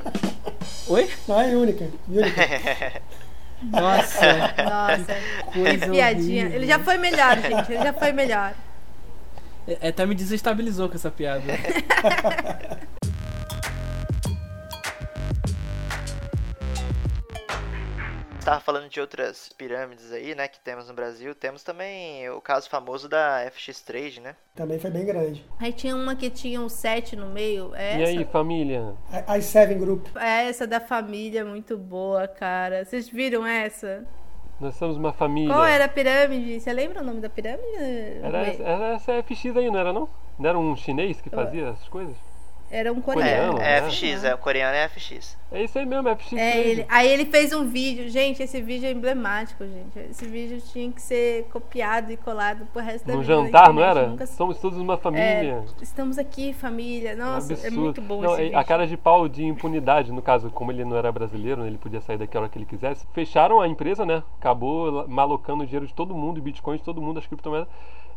[0.88, 1.10] Oi?
[1.28, 1.88] Não é única.
[2.08, 3.02] única.
[3.62, 4.26] Nossa,
[4.64, 5.16] Nossa.
[5.52, 6.42] Coisa piadinha.
[6.42, 6.56] Horrível.
[6.60, 7.72] Ele já foi melhor, gente.
[7.72, 8.54] Ele já foi melhor.
[9.66, 11.44] É, até me desestabilizou com essa piada.
[18.42, 21.32] estava falando de outras pirâmides aí, né, que temos no Brasil.
[21.32, 24.34] Temos também o caso famoso da FX Trade, né?
[24.54, 25.46] Também foi bem grande.
[25.60, 27.72] Aí tinha uma que tinha um 7 no meio.
[27.74, 28.94] É e aí, família?
[29.12, 30.08] A, a Seven Group.
[30.16, 32.84] É essa da família, muito boa, cara.
[32.84, 34.04] Vocês viram essa?
[34.60, 35.54] Nós somos uma família.
[35.54, 36.60] Qual era a pirâmide?
[36.60, 37.76] Você lembra o nome da pirâmide?
[38.22, 40.08] Era, era essa FX aí, não era não?
[40.36, 42.16] Não era um chinês que fazia essas coisas?
[42.72, 43.58] Era um coreano.
[43.58, 45.36] É, é FX, é, o coreano é FX.
[45.52, 46.32] É isso aí mesmo, é FX.
[46.32, 46.86] É ele.
[46.88, 48.08] Aí ele fez um vídeo.
[48.08, 49.98] Gente, esse vídeo é emblemático, gente.
[50.10, 53.36] Esse vídeo tinha que ser copiado e colado pro resto da no vida.
[53.36, 54.06] No jantar, não era?
[54.06, 54.26] Nunca...
[54.26, 55.22] Somos todos uma família.
[55.22, 57.14] É, estamos aqui, família.
[57.14, 58.58] Nossa, é, é muito bom não, esse vídeo.
[58.58, 61.78] A cara de pau de impunidade, no caso, como ele não era brasileiro, né, ele
[61.78, 63.06] podia sair daqui a hora que ele quisesse.
[63.12, 64.22] Fecharam a empresa, né?
[64.40, 67.68] Acabou malocando o dinheiro de todo mundo, bitcoins de todo mundo, as criptomoedas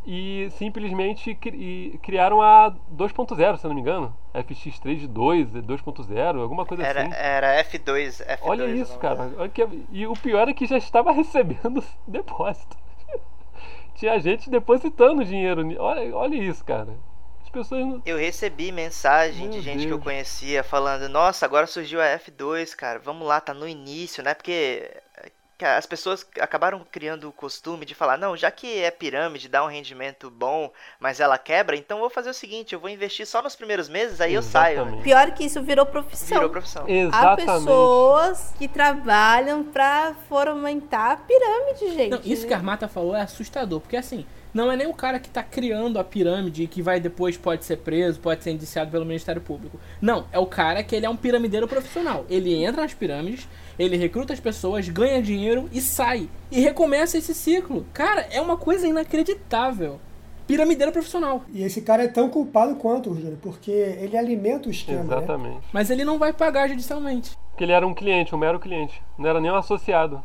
[0.05, 4.15] e simplesmente cri criaram a 2.0, se não me engano.
[4.33, 7.11] FX3 2, 2.0, alguma coisa era, assim.
[7.15, 8.39] Era F2, F2.
[8.43, 9.33] Olha isso, cara.
[9.37, 12.77] Olha que, e o pior é que já estava recebendo depósito.
[13.95, 15.61] Tinha gente depositando dinheiro.
[15.81, 16.95] Olha, olha isso, cara.
[17.41, 18.01] As pessoas.
[18.05, 19.85] Eu recebi mensagem Meu de gente Deus.
[19.85, 22.99] que eu conhecia falando: Nossa, agora surgiu a F2, cara.
[22.99, 24.33] Vamos lá, tá no início, né?
[24.33, 24.91] Porque
[25.57, 29.63] que as pessoas acabaram criando o costume de falar, não, já que é pirâmide, dá
[29.63, 33.41] um rendimento bom, mas ela quebra, então vou fazer o seguinte, eu vou investir só
[33.41, 34.81] nos primeiros meses, aí eu saio.
[34.81, 35.03] Exatamente.
[35.03, 36.37] Pior que isso virou profissão.
[36.37, 36.85] Virou profissão.
[36.85, 37.45] Há Exatamente.
[37.45, 42.09] pessoas que trabalham pra fomentar a pirâmide, gente.
[42.09, 45.19] Não, isso que a Armata falou é assustador, porque assim, não é nem o cara
[45.19, 48.89] que tá criando a pirâmide e que vai depois pode ser preso, pode ser indiciado
[48.89, 49.77] pelo Ministério Público.
[50.01, 52.25] Não, é o cara que ele é um piramideiro profissional.
[52.29, 56.29] Ele entra nas pirâmides, ele recruta as pessoas, ganha dinheiro e sai.
[56.51, 57.85] E recomeça esse ciclo.
[57.93, 59.99] Cara, é uma coisa inacreditável.
[60.47, 61.43] Piramideiro profissional.
[61.51, 65.17] E esse cara é tão culpado quanto, Júlio, porque ele alimenta o esquema, né?
[65.17, 65.61] Exatamente.
[65.73, 67.35] Mas ele não vai pagar judicialmente.
[67.49, 69.01] Porque ele era um cliente, um mero cliente.
[69.17, 70.21] Não era nem um associado.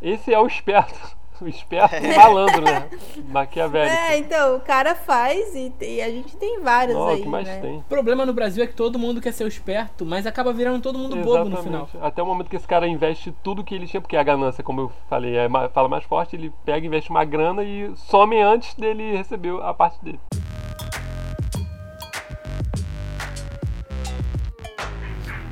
[0.00, 1.19] Esse é o esperto.
[1.40, 2.88] O esperto malandro, né?
[3.28, 3.96] Maquiavélico.
[3.96, 7.28] É, então, o cara faz e, e a gente tem vários Nossa, aí, o que
[7.28, 7.60] mais né?
[7.60, 7.78] tem?
[7.78, 10.82] O problema no Brasil é que todo mundo quer ser o esperto, mas acaba virando
[10.82, 11.82] todo mundo bobo no final.
[11.82, 12.06] Exatamente.
[12.06, 14.82] Até o momento que esse cara investe tudo que ele tinha, porque a ganância, como
[14.82, 19.16] eu falei, é, fala mais forte, ele pega, investe uma grana e some antes dele
[19.16, 20.20] receber a parte dele.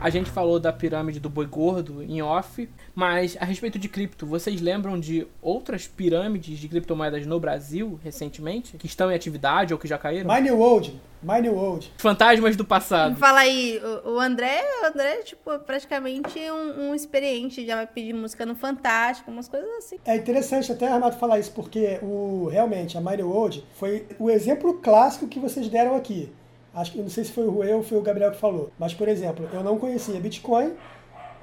[0.00, 4.24] A gente falou da pirâmide do boi gordo em off, mas a respeito de cripto,
[4.26, 9.78] vocês lembram de outras pirâmides de criptomoedas no Brasil recentemente que estão em atividade ou
[9.78, 10.32] que já caíram?
[10.32, 11.92] My New Old, My New Old.
[11.98, 13.16] Fantasmas do passado.
[13.16, 18.12] Fala aí, o, André, o André é tipo praticamente um, um experiente, já vai pedir
[18.12, 19.98] música no Fantástico, umas coisas assim.
[20.04, 24.30] É interessante até, Armato, falar isso, porque o, realmente a My New Old foi o
[24.30, 26.32] exemplo clássico que vocês deram aqui.
[26.80, 28.70] Acho que não sei se foi o Rui ou foi o Gabriel que falou.
[28.78, 30.72] Mas, por exemplo, eu não conhecia Bitcoin,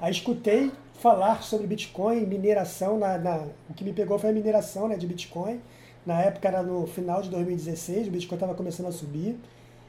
[0.00, 4.88] aí escutei falar sobre Bitcoin, mineração, na, na- o que me pegou foi a mineração
[4.88, 5.60] né, de Bitcoin.
[6.06, 9.38] Na época era no final de 2016, o Bitcoin estava começando a subir.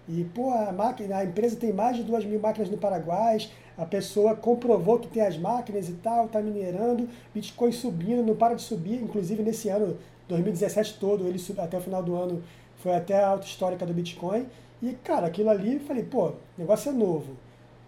[0.10, 3.38] E, pô, a, máquina, a empresa tem mais de 2 mil máquinas no Paraguai,
[3.78, 8.56] a pessoa comprovou que tem as máquinas e tal, está minerando, Bitcoin subindo, não para
[8.56, 9.98] de subir, inclusive nesse ano,
[10.30, 12.42] 2017 todo, ele sub- até o final do ano
[12.78, 14.46] foi até a alta histórica do Bitcoin.
[14.82, 17.36] E, cara, aquilo ali, falei, pô, negócio é novo.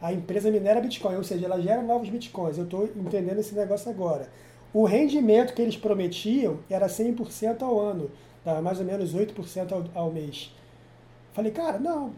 [0.02, 2.58] A empresa minera Bitcoin, ou seja, ela gera novos Bitcoins.
[2.58, 4.30] Eu estou entendendo esse negócio agora.
[4.74, 8.10] O rendimento que eles prometiam era 100% ao ano,
[8.46, 10.54] dava mais ou menos 8% ao, ao mês.
[11.34, 12.12] Falei, cara, não,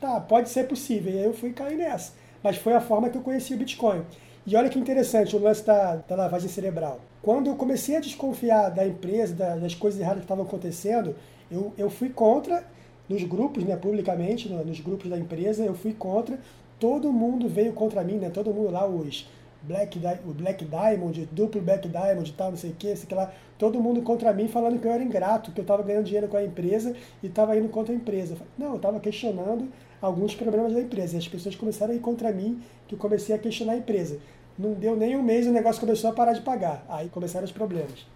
[0.00, 1.12] tá, pode ser possível.
[1.12, 2.12] E aí eu fui cair nessa.
[2.42, 4.02] Mas foi a forma que eu conheci o Bitcoin.
[4.46, 7.00] E olha que interessante o lance da, da lavagem cerebral.
[7.22, 11.14] Quando eu comecei a desconfiar da empresa, da- das coisas erradas que estavam acontecendo,
[11.50, 12.64] eu, eu fui contra,
[13.08, 16.38] nos grupos, né, publicamente, no- nos grupos da empresa, eu fui contra.
[16.78, 18.30] Todo mundo veio contra mim, né?
[18.30, 19.28] Todo mundo lá, os
[19.62, 23.32] Black, o Black Diamond, duplo Black Diamond tal, não sei o que, sei lá.
[23.58, 26.36] Todo mundo contra mim falando que eu era ingrato, que eu estava ganhando dinheiro com
[26.36, 28.36] a empresa e estava indo contra a empresa.
[28.56, 29.68] Não, eu estava questionando
[30.00, 31.16] alguns problemas da empresa.
[31.16, 34.18] E as pessoas começaram a ir contra mim, que eu comecei a questionar a empresa.
[34.56, 36.84] Não deu nem um mês o negócio começou a parar de pagar.
[36.88, 38.06] Aí começaram os problemas.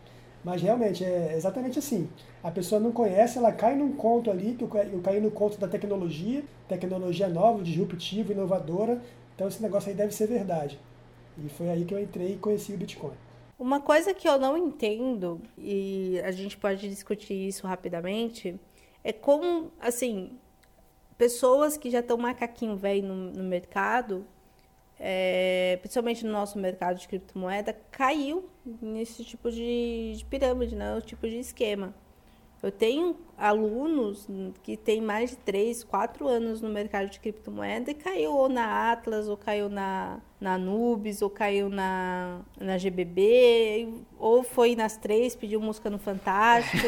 [0.44, 2.08] Mas realmente é exatamente assim.
[2.42, 5.30] A pessoa não conhece, ela cai num conto ali, que eu ca- eu caí no
[5.30, 9.00] conto da tecnologia, tecnologia nova, disruptiva, inovadora.
[9.34, 10.78] Então esse negócio aí deve ser verdade.
[11.38, 13.12] E foi aí que eu entrei e conheci o Bitcoin.
[13.58, 18.58] Uma coisa que eu não entendo, e a gente pode discutir isso rapidamente,
[19.04, 20.32] é como, assim,
[21.16, 24.26] pessoas que já estão macaquinho velho no, no mercado,
[25.04, 28.48] é, principalmente no nosso mercado de criptomoeda, caiu
[28.80, 30.94] nesse tipo de, de pirâmide, né?
[30.94, 31.92] O tipo de esquema.
[32.62, 34.28] Eu tenho alunos
[34.62, 38.92] que têm mais de 3, 4 anos no mercado de criptomoeda e caiu ou na
[38.92, 45.34] Atlas, ou caiu na, na Nubes, ou caiu na, na GBB, ou foi nas três,
[45.34, 46.86] pediu música no Fantástico.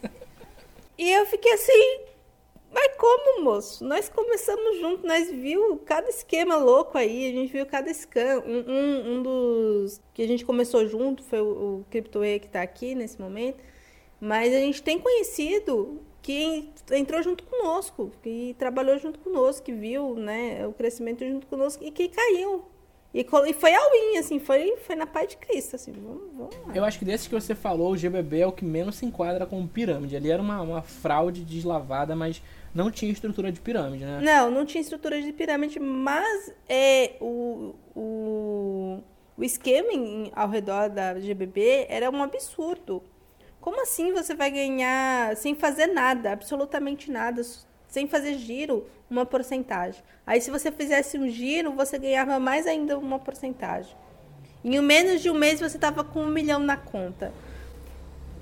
[0.96, 2.11] e eu fiquei assim,
[2.72, 3.84] mas como, moço?
[3.84, 8.42] Nós começamos junto, nós viu cada esquema louco aí, a gente viu cada esquema.
[8.46, 12.94] Um, um, um dos que a gente começou junto foi o, o que está aqui
[12.94, 13.62] nesse momento.
[14.20, 20.14] Mas a gente tem conhecido que entrou junto conosco, que trabalhou junto conosco, que viu
[20.14, 22.64] né, o crescimento junto conosco e que caiu.
[23.14, 26.74] E, e foi all-in, assim, foi, foi na paz de Cristo, assim, vamos, vamos lá.
[26.74, 29.44] Eu acho que desses que você falou, o GBB é o que menos se enquadra
[29.44, 30.16] como pirâmide.
[30.16, 32.42] Ali era uma, uma fraude deslavada, mas
[32.74, 34.20] não tinha estrutura de pirâmide, né?
[34.22, 38.98] Não, não tinha estrutura de pirâmide, mas é, o, o,
[39.36, 43.02] o esquema em- ao redor da GBB era um absurdo.
[43.60, 47.42] Como assim você vai ganhar sem fazer nada, absolutamente nada,
[47.86, 50.02] sem fazer giro, uma porcentagem?
[50.26, 53.94] Aí se você fizesse um giro, você ganhava mais ainda uma porcentagem.
[54.64, 57.32] Em menos de um mês você estava com um milhão na conta.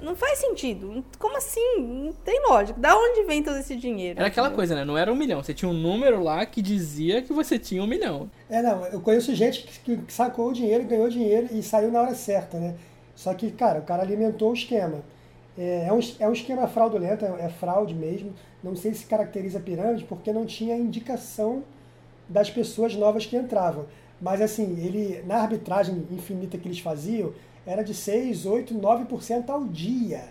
[0.03, 1.05] não faz sentido.
[1.19, 1.79] Como assim?
[1.79, 2.79] Não tem lógica.
[2.81, 4.19] Da onde vem todo esse dinheiro?
[4.19, 4.85] Era aquela coisa, né?
[4.85, 5.43] Não era um milhão.
[5.43, 8.31] Você tinha um número lá que dizia que você tinha um milhão.
[8.49, 12.01] É, não, eu conheço gente que, que sacou o dinheiro, ganhou dinheiro e saiu na
[12.03, 12.77] hora certa, né?
[13.15, 15.03] Só que, cara, o cara alimentou o esquema.
[15.59, 18.35] É, é um, é um esquema fraudulento, é, é fraude mesmo.
[18.63, 21.63] Não sei se caracteriza pirâmide porque não tinha indicação
[22.29, 23.87] das pessoas novas que entravam.
[24.21, 27.33] Mas assim, ele na arbitragem infinita que eles faziam,
[27.67, 30.25] era de 6, 8, 9% ao dia.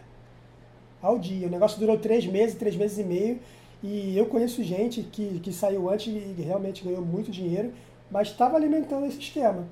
[1.01, 1.47] Ao dia.
[1.47, 3.39] O negócio durou três meses, três meses e meio.
[3.81, 7.73] E eu conheço gente que, que saiu antes e realmente ganhou muito dinheiro,
[8.11, 9.65] mas estava alimentando esse esquema,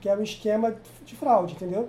[0.00, 1.88] que era um esquema de fraude, entendeu?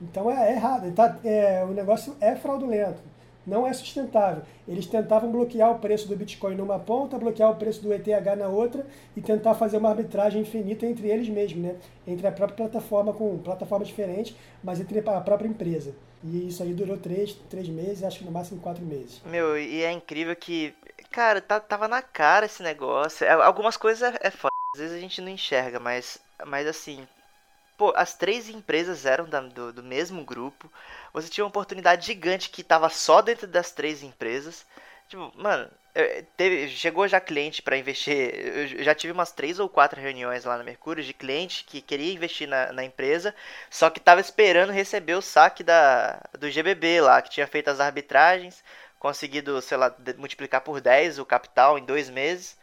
[0.00, 0.92] Então é, é errado.
[0.92, 3.00] Tá, é, o negócio é fraudulento.
[3.46, 4.42] Não é sustentável.
[4.66, 8.48] Eles tentavam bloquear o preço do Bitcoin numa ponta, bloquear o preço do ETH na
[8.48, 8.84] outra
[9.16, 11.76] e tentar fazer uma arbitragem infinita entre eles mesmos, né?
[12.06, 14.34] Entre a própria plataforma com plataformas diferentes,
[14.64, 15.94] mas entre a própria empresa.
[16.24, 19.20] E isso aí durou três, três meses, acho que no máximo quatro meses.
[19.24, 20.74] Meu, e é incrível que,
[21.10, 23.24] cara, tá, tava na cara esse negócio.
[23.24, 27.06] É, Algumas coisas é, é foda, às vezes a gente não enxerga, mas, mas assim,
[27.76, 30.70] pô, as três empresas eram da- do, do mesmo grupo.
[31.12, 34.66] Você tinha uma oportunidade gigante que tava só dentro das três empresas.
[35.08, 38.16] Tipo, mano, eu- teve, chegou já cliente pra investir.
[38.34, 42.12] Eu já tive umas três ou quatro reuniões lá na Mercúrio de cliente que queria
[42.12, 43.34] investir na, na empresa,
[43.70, 47.80] só que tava esperando receber o saque da, do GBB lá, que tinha feito as
[47.80, 48.62] arbitragens,
[48.98, 52.56] conseguido, sei lá, multiplicar por 10 o capital em dois meses.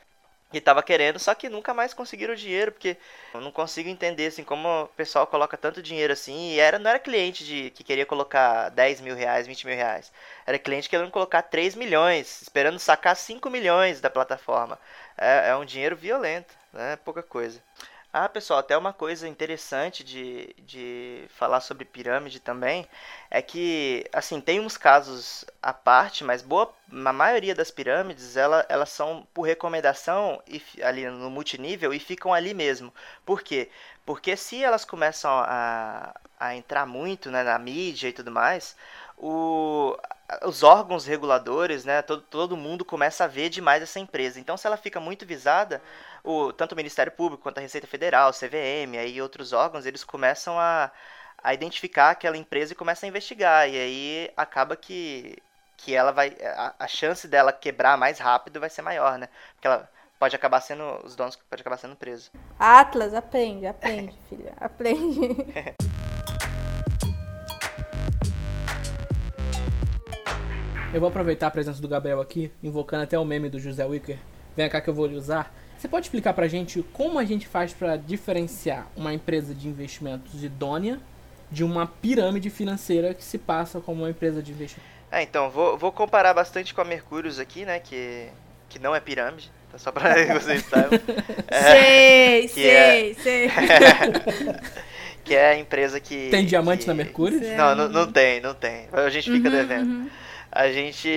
[0.54, 2.96] E tava querendo, só que nunca mais conseguiram o dinheiro, porque
[3.34, 6.52] eu não consigo entender assim como o pessoal coloca tanto dinheiro assim.
[6.52, 10.12] E era, não era cliente de, que queria colocar 10 mil reais, 20 mil reais.
[10.46, 14.80] Era cliente querendo colocar 3 milhões, esperando sacar 5 milhões da plataforma.
[15.18, 16.98] É, é um dinheiro violento, né?
[17.04, 17.60] Pouca coisa.
[18.16, 22.88] Ah, pessoal, até uma coisa interessante de, de falar sobre pirâmide também
[23.30, 28.64] é que, assim, tem uns casos à parte, mas boa, a maioria das pirâmides, ela,
[28.70, 32.94] elas são por recomendação e, ali no multinível e ficam ali mesmo.
[33.26, 33.68] Por quê?
[34.06, 38.76] Porque se elas começam a, a entrar muito, né, na mídia e tudo mais,
[39.18, 39.98] o,
[40.46, 44.40] os órgãos reguladores, né, todo, todo mundo começa a ver demais essa empresa.
[44.40, 45.82] Então, se ela fica muito visada,
[46.24, 50.58] o, tanto o Ministério Público quanto a Receita Federal, CVM, aí outros órgãos, eles começam
[50.58, 50.90] a,
[51.44, 53.70] a identificar aquela empresa e começam a investigar.
[53.70, 55.38] E aí acaba que,
[55.76, 56.36] que ela vai.
[56.42, 59.28] A, a chance dela quebrar mais rápido vai ser maior, né?
[59.56, 61.02] Porque ela pode acabar sendo.
[61.04, 62.32] Os donos pode acabar sendo presos.
[62.58, 64.54] Atlas, aprende, aprende, filha.
[64.58, 65.36] Aprende.
[70.94, 74.20] Eu vou aproveitar a presença do Gabriel aqui, invocando até o meme do José Wicker.
[74.56, 75.52] Vem cá que eu vou lhe usar.
[75.84, 80.42] Você pode explicar pra gente como a gente faz pra diferenciar uma empresa de investimentos
[80.42, 80.98] idônea
[81.52, 84.90] de uma pirâmide financeira que se passa como uma empresa de investimento?
[85.12, 87.80] É, então, vou, vou comparar bastante com a Mercúrios aqui, né?
[87.82, 88.30] Que,
[88.70, 89.52] que não é pirâmide.
[89.74, 90.98] Tá só pra que vocês saibam.
[91.52, 93.52] sei, que é- sei, sei.
[95.26, 96.30] que é a empresa que.
[96.30, 97.40] Tem diamante que- na Mercúrio?
[97.40, 97.56] Sei.
[97.58, 98.88] Não, não, não tem, não tem.
[98.90, 99.90] A gente fica Uhum, devendo.
[99.90, 100.10] uhum.
[100.50, 101.10] A gente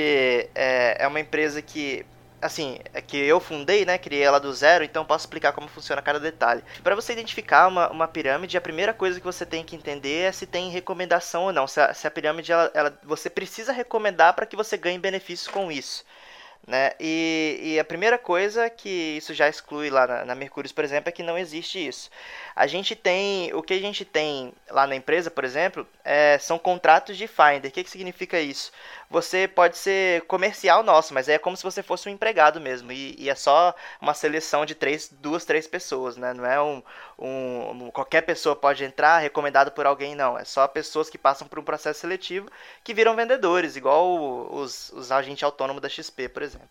[0.57, 2.05] é, é uma empresa que,
[2.41, 3.99] assim, é que eu fundei, né?
[3.99, 6.63] Criei ela do zero, então posso explicar como funciona cada detalhe.
[6.83, 10.33] Para você identificar uma, uma pirâmide, a primeira coisa que você tem que entender é
[10.33, 11.67] se tem recomendação ou não.
[11.67, 15.49] Se a, se a pirâmide, ela, ela- você precisa recomendar para que você ganhe benefícios
[15.49, 16.05] com isso.
[16.67, 16.93] Né?
[16.99, 21.09] E, e a primeira coisa que isso já exclui lá na, na Mercúrios, por exemplo,
[21.09, 22.11] é que não existe isso.
[22.57, 26.59] A gente tem, o que a gente tem lá na empresa, por exemplo, é, são
[26.59, 27.71] contratos de Finder.
[27.71, 28.73] O que, que significa isso?
[29.11, 32.91] Você pode ser comercial nosso, mas é como se você fosse um empregado mesmo.
[32.93, 36.33] E, e é só uma seleção de três, duas, três pessoas, né?
[36.35, 36.83] Não é um,
[37.19, 40.39] um- qualquer pessoa pode entrar recomendado por alguém, não.
[40.39, 42.49] É só pessoas que passam por um processo seletivo
[42.85, 46.69] que viram vendedores, igual os, os agentes autônomos da XP, por exemplo.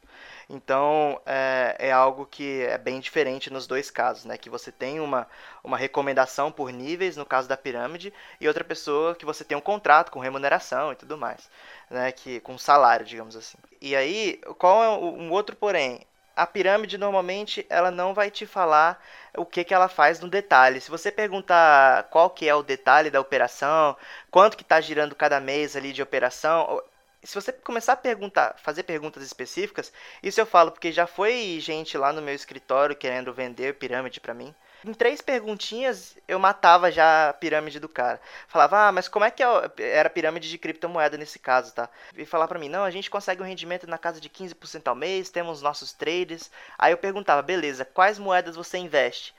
[0.49, 4.37] Então é, é algo que é bem diferente nos dois casos, né?
[4.37, 5.27] Que você tem uma,
[5.63, 9.61] uma recomendação por níveis, no caso da pirâmide, e outra pessoa que você tem um
[9.61, 11.49] contrato com remuneração e tudo mais,
[11.89, 12.11] né?
[12.11, 13.57] Que, com salário, digamos assim.
[13.81, 16.01] E aí, qual é um outro porém?
[16.35, 19.01] A pirâmide normalmente ela não vai te falar
[19.37, 20.81] o que, que ela faz no detalhe.
[20.81, 23.95] Se você perguntar qual que é o detalhe da operação,
[24.29, 26.81] quanto que está girando cada mês ali de operação,
[27.25, 31.97] se você começar a perguntar, fazer perguntas específicas, isso eu falo porque já foi gente
[31.97, 34.53] lá no meu escritório querendo vender pirâmide pra mim.
[34.85, 38.21] Em três perguntinhas eu matava já a pirâmide do cara.
[38.47, 39.47] Falava, ah, mas como é que é
[39.79, 41.89] era pirâmide de criptomoeda nesse caso, tá?
[42.15, 44.95] E falar pra mim, não, a gente consegue um rendimento na casa de 15% ao
[44.95, 46.51] mês, temos nossos traders.
[46.77, 49.33] Aí eu perguntava, beleza, quais moedas você investe?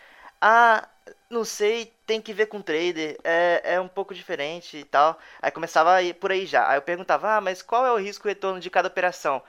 [0.49, 0.89] Ah,
[1.29, 5.19] não sei, tem que ver com trader, é, é um pouco diferente e tal.
[5.43, 6.69] Aí começava a ir por aí já.
[6.71, 9.43] Aí eu perguntava, ah, mas qual é o risco-retorno de cada operação?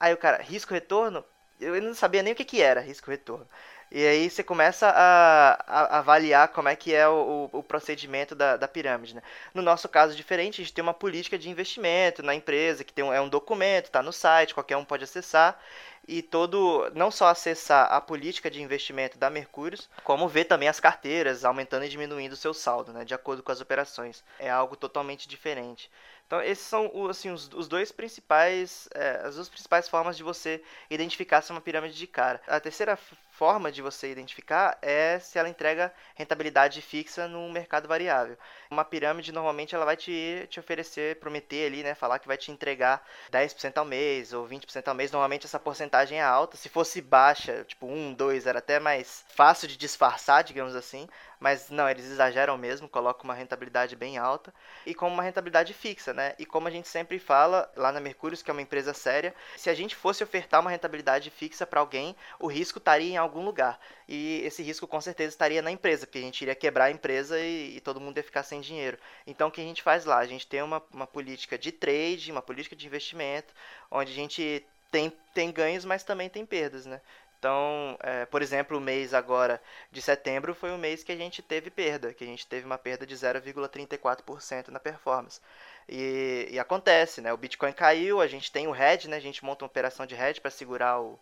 [0.00, 1.24] Aí o cara, risco-retorno?
[1.60, 3.48] Eu não sabia nem o que, que era risco-retorno.
[3.90, 8.56] E aí você começa a, a, avaliar como é que é o, o, procedimento da,
[8.56, 9.14] da pirâmide.
[9.14, 9.22] Né?
[9.54, 13.04] No nosso caso diferente, a gente tem uma política de investimento na empresa, que tem
[13.04, 15.60] um, é um documento, está no site, qualquer um pode acessar
[16.08, 20.78] e todo não só acessar a política de investimento da Mercúrios, como ver também as
[20.78, 24.22] carteiras aumentando e diminuindo o seu saldo, né, de acordo com as operações.
[24.38, 25.90] É algo totalmente diferente.
[26.26, 30.60] Então, esses são assim, os, os dois principais, é, as duas principais formas de você
[30.90, 32.40] identificar se é uma pirâmide de cara.
[32.48, 32.98] A terceira
[33.36, 38.38] forma de você identificar é se ela entrega rentabilidade fixa no mercado variável.
[38.70, 42.50] Uma pirâmide normalmente ela vai te, te oferecer, prometer ali, né, falar que vai te
[42.50, 45.12] entregar 10% ao mês ou 20% ao mês.
[45.12, 46.56] Normalmente essa porcentagem é alta.
[46.56, 51.06] Se fosse baixa, tipo 1, 2, era até mais fácil de disfarçar, digamos assim.
[51.38, 54.52] Mas não, eles exageram mesmo, colocam uma rentabilidade bem alta
[54.86, 56.34] e com uma rentabilidade fixa, né?
[56.38, 59.68] E como a gente sempre fala lá na Mercúrios, que é uma empresa séria, se
[59.68, 63.78] a gente fosse ofertar uma rentabilidade fixa para alguém, o risco estaria em algum lugar.
[64.08, 67.38] E esse risco com certeza estaria na empresa, porque a gente iria quebrar a empresa
[67.38, 68.98] e, e todo mundo ia ficar sem dinheiro.
[69.26, 70.18] Então o que a gente faz lá?
[70.18, 73.52] A gente tem uma, uma política de trade, uma política de investimento,
[73.90, 77.00] onde a gente tem, tem ganhos, mas também tem perdas, né?
[77.38, 79.62] Então, é, por exemplo, o mês agora
[79.92, 82.78] de setembro foi um mês que a gente teve perda, que a gente teve uma
[82.78, 85.40] perda de 0,34% na performance.
[85.88, 87.32] E, e, acontece, né?
[87.32, 89.16] O Bitcoin caiu, a gente tem o hedge, né?
[89.16, 91.18] A gente monta uma operação de hedge para segurar o,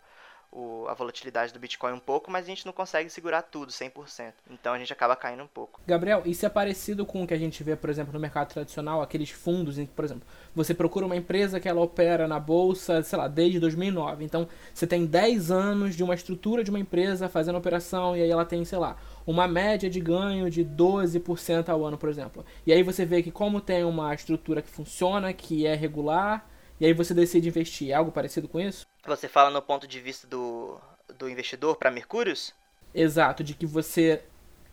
[0.55, 4.33] o, a volatilidade do Bitcoin um pouco, mas a gente não consegue segurar tudo 100%.
[4.49, 5.81] Então a gente acaba caindo um pouco.
[5.85, 9.03] Gabriel, isso é parecido com o que a gente vê, por exemplo, no mercado tradicional,
[9.03, 10.23] aqueles fundos em que, por exemplo,
[10.55, 14.25] você procura uma empresa que ela opera na bolsa, sei lá, desde 2009.
[14.25, 18.31] Então você tem 10 anos de uma estrutura de uma empresa fazendo operação e aí
[18.31, 18.97] ela tem, sei lá,
[19.27, 22.45] uma média de ganho de 12% ao ano, por exemplo.
[22.65, 26.49] E aí você vê que como tem uma estrutura que funciona, que é regular,
[26.79, 27.91] e aí você decide investir.
[27.91, 28.87] É algo parecido com isso?
[29.07, 30.81] Você fala no ponto de vista do,
[31.19, 32.55] do investidor para Mercúrios?
[32.95, 34.23] Exato, de que você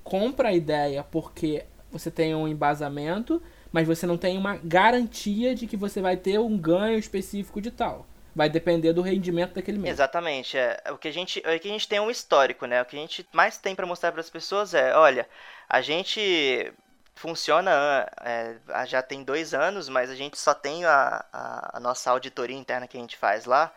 [0.04, 5.68] compra a ideia porque você tem um embasamento, mas você não tem uma garantia de
[5.68, 8.08] que você vai ter um ganho específico de tal.
[8.34, 9.96] Vai depender do rendimento daquele mês.
[9.96, 10.58] Exatamente.
[10.58, 12.82] É, o que a gente, é que a gente tem um histórico, né?
[12.82, 15.28] O que a gente mais tem para mostrar para as pessoas é, olha,
[15.68, 16.72] a gente
[17.14, 18.56] funciona é,
[18.86, 22.88] já tem dois anos, mas a gente só tem a, a, a nossa auditoria interna
[22.88, 23.74] que a gente faz lá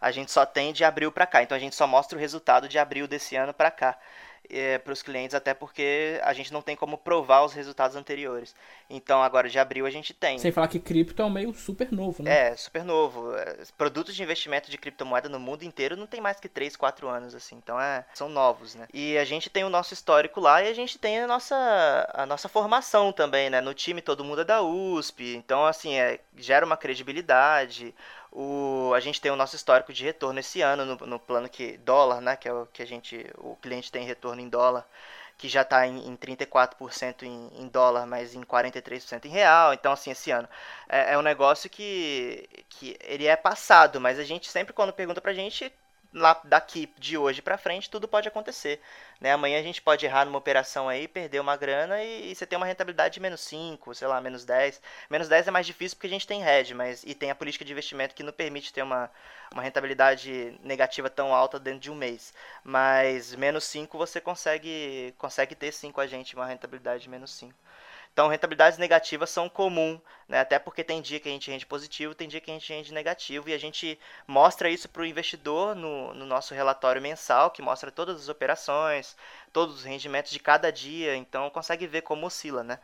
[0.00, 1.42] a gente só tem de abril para cá.
[1.42, 3.98] Então a gente só mostra o resultado de abril desse ano para cá
[4.50, 8.54] é, para os clientes, até porque a gente não tem como provar os resultados anteriores.
[8.88, 10.38] Então, agora de abril a gente tem.
[10.38, 12.48] Sem falar que cripto é um meio super novo, né?
[12.50, 13.36] É, super novo.
[13.36, 17.08] É, produtos de investimento de criptomoeda no mundo inteiro não tem mais que 3, 4
[17.08, 17.56] anos, assim.
[17.56, 18.86] Então, é, são novos, né?
[18.92, 22.24] E a gente tem o nosso histórico lá e a gente tem a nossa, a
[22.24, 23.60] nossa formação também, né?
[23.60, 25.36] No time todo mundo é da USP.
[25.36, 27.94] Então, assim, é, gera uma credibilidade.
[28.32, 31.76] O, a gente tem o nosso histórico de retorno esse ano no, no plano que
[31.78, 34.86] dólar, né, que é o que a gente o cliente tem retorno em dólar,
[35.36, 39.72] que já está em, em 34% em, em dólar, mas em 43% em real.
[39.72, 40.48] Então assim, esse ano
[40.88, 45.20] é, é um negócio que que ele é passado, mas a gente sempre quando pergunta
[45.20, 45.72] pra gente
[46.12, 48.80] lá daqui de hoje para frente tudo pode acontecer.
[49.20, 49.32] Né?
[49.32, 52.56] Amanhã a gente pode errar numa operação aí, perder uma grana e, e, você tem
[52.56, 54.80] uma rentabilidade de menos 5, sei lá, menos 10.
[55.10, 57.64] Menos 10 é mais difícil porque a gente tem hedge, mas e tem a política
[57.64, 59.10] de investimento que não permite ter uma,
[59.52, 62.32] uma rentabilidade negativa tão alta dentro de um mês.
[62.64, 67.32] Mas menos 5 você consegue, consegue ter sim com a gente uma rentabilidade de menos
[67.32, 67.54] 5.
[68.12, 70.40] Então, rentabilidades negativas são comum, né?
[70.40, 72.92] até porque tem dia que a gente rende positivo, tem dia que a gente rende
[72.92, 77.62] negativo, e a gente mostra isso para o investidor no, no nosso relatório mensal, que
[77.62, 79.16] mostra todas as operações,
[79.52, 82.78] todos os rendimentos de cada dia, então consegue ver como oscila, né?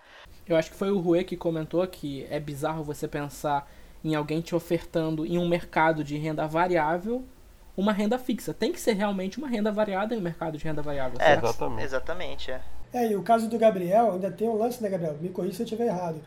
[0.46, 3.68] Eu acho que foi o Rui que comentou que é bizarro você pensar
[4.04, 7.26] em alguém te ofertando em um mercado de renda variável
[7.76, 8.54] uma renda fixa.
[8.54, 11.18] Tem que ser realmente uma renda variada em um mercado de renda variável.
[11.20, 11.84] É, exatamente.
[11.84, 12.62] exatamente, é.
[12.95, 15.16] É, e o caso do Gabriel, ainda tem um lance, né, Gabriel?
[15.20, 16.20] Me corrija se eu estiver errado.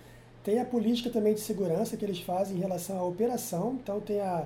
[0.43, 3.80] Tem a política também de segurança que eles fazem em relação à operação.
[3.82, 4.45] Então, tem a,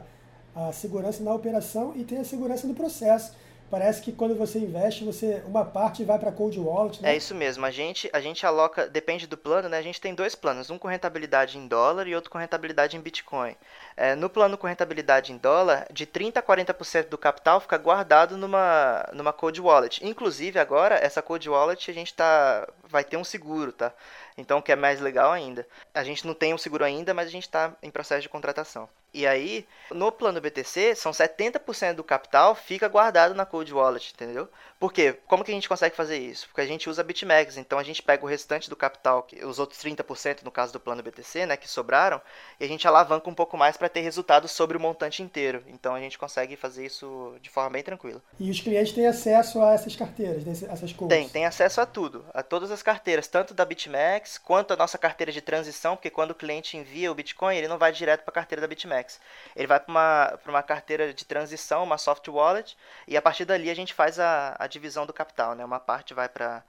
[0.56, 3.34] a segurança na operação e tem a segurança no processo.
[3.72, 7.02] Parece que quando você investe, você uma parte vai para cold wallet.
[7.02, 7.14] Né?
[7.14, 7.66] É isso mesmo.
[7.66, 9.78] A gente a gente aloca, depende do plano, né?
[9.78, 13.00] A gente tem dois planos, um com rentabilidade em dólar e outro com rentabilidade em
[13.00, 13.56] Bitcoin.
[13.96, 18.36] É, no plano com rentabilidade em dólar, de 30 a 40% do capital fica guardado
[18.36, 20.06] numa numa cold wallet.
[20.06, 23.94] Inclusive agora essa cold wallet a gente tá vai ter um seguro, tá?
[24.38, 25.66] Então, o que é mais legal ainda.
[25.94, 28.90] A gente não tem um seguro ainda, mas a gente está em processo de contratação.
[29.14, 34.48] E aí, no plano BTC, são 70% do capital fica guardado na Cold Wallet, entendeu?
[34.80, 35.18] Por quê?
[35.28, 36.48] Como que a gente consegue fazer isso?
[36.48, 39.80] Porque a gente usa BitMEX, então a gente pega o restante do capital, os outros
[39.84, 42.22] 30% no caso do plano BTC, né, que sobraram,
[42.60, 45.64] e a gente alavanca um pouco mais para ter resultados sobre o montante inteiro.
[45.68, 48.22] Então a gente consegue fazer isso de forma bem tranquila.
[48.40, 51.16] E os clientes têm acesso a essas carteiras, né, essas coisas?
[51.16, 54.98] Tem, tem acesso a tudo, a todas as carteiras, tanto da BitMEX quanto a nossa
[54.98, 58.32] carteira de transição, porque quando o cliente envia o Bitcoin, ele não vai direto para
[58.32, 59.01] a carteira da BitMEX.
[59.56, 62.78] Ele vai para uma, uma carteira de transição, uma soft wallet,
[63.08, 65.64] e a partir dali a gente faz a, a divisão do capital, né?
[65.64, 66.64] Uma parte vai para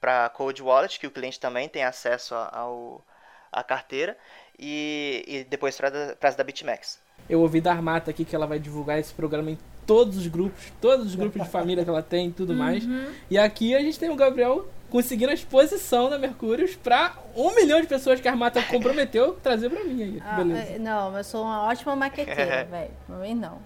[0.00, 3.02] para Cold Wallet, que o cliente também tem acesso ao
[3.50, 4.18] a carteira,
[4.58, 7.00] e, e depois para as da BitMEX.
[7.28, 10.72] Eu ouvi da Armata aqui que ela vai divulgar esse programa em todos os grupos,
[10.80, 12.58] todos os grupos de família que ela tem e tudo uhum.
[12.58, 12.84] mais.
[13.30, 17.80] E aqui a gente tem o Gabriel conseguindo a exposição da Mercúrios para um milhão
[17.80, 20.22] de pessoas que a Armata comprometeu trazer para mim aí.
[20.24, 20.72] Ah, Beleza.
[20.74, 22.90] É, não, mas eu sou uma ótima maqueteira, velho.
[23.08, 23.58] Não não.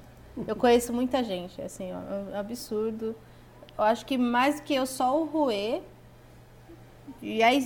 [0.47, 3.15] Eu conheço muita gente, assim, é um absurdo.
[3.77, 5.83] Eu acho que mais do que eu, só o Rue
[7.21, 7.65] e as,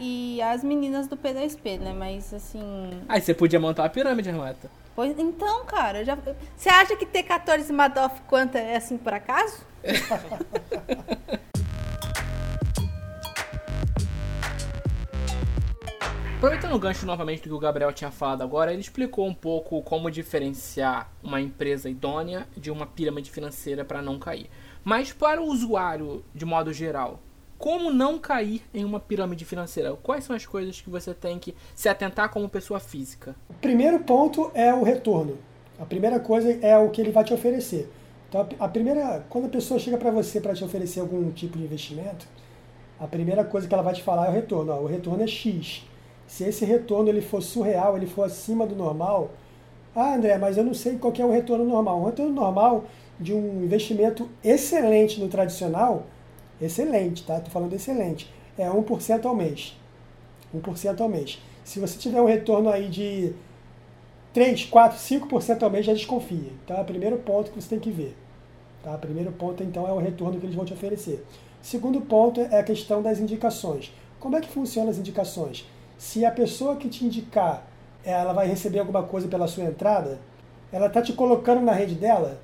[0.00, 1.94] e as meninas do P2P, né?
[1.96, 3.02] Mas assim.
[3.08, 4.70] Aí você podia montar a pirâmide, Renata.
[4.94, 6.16] Pois então, cara, já...
[6.56, 9.64] você acha que ter 14 Madoff quanto é assim por acaso?
[16.44, 19.80] Aproveitando o gancho novamente do que o Gabriel tinha falado agora, ele explicou um pouco
[19.82, 24.50] como diferenciar uma empresa idônea de uma pirâmide financeira para não cair.
[24.84, 27.18] Mas para o usuário, de modo geral,
[27.64, 29.96] como não cair em uma pirâmide financeira?
[30.02, 33.34] Quais são as coisas que você tem que se atentar como pessoa física?
[33.48, 35.38] O primeiro ponto é o retorno.
[35.78, 37.90] A primeira coisa é o que ele vai te oferecer.
[38.28, 41.64] Então, a primeira, quando a pessoa chega para você para te oferecer algum tipo de
[41.64, 42.26] investimento,
[43.00, 44.70] a primeira coisa que ela vai te falar é o retorno.
[44.70, 45.86] Ó, o retorno é X.
[46.26, 49.30] Se esse retorno ele for surreal, ele for acima do normal,
[49.96, 51.98] ah, André, mas eu não sei qual é o retorno normal.
[52.02, 52.84] O retorno normal
[53.18, 56.04] de um investimento excelente no tradicional,
[56.64, 57.36] excelente, tá?
[57.36, 59.76] Estou falando excelente, é 1% ao mês.
[60.54, 61.40] 1% ao mês.
[61.64, 63.32] Se você tiver um retorno aí de
[64.32, 66.50] 3, 4, 5% ao mês, já desconfia.
[66.64, 68.16] Então, é o primeiro ponto que você tem que ver.
[68.82, 68.94] Tá?
[68.94, 71.24] O primeiro ponto, então, é o retorno que eles vão te oferecer.
[71.62, 73.92] Segundo ponto é a questão das indicações.
[74.20, 75.66] Como é que funcionam as indicações?
[75.96, 77.66] Se a pessoa que te indicar,
[78.04, 80.18] ela vai receber alguma coisa pela sua entrada,
[80.70, 82.40] ela está te colocando na rede dela,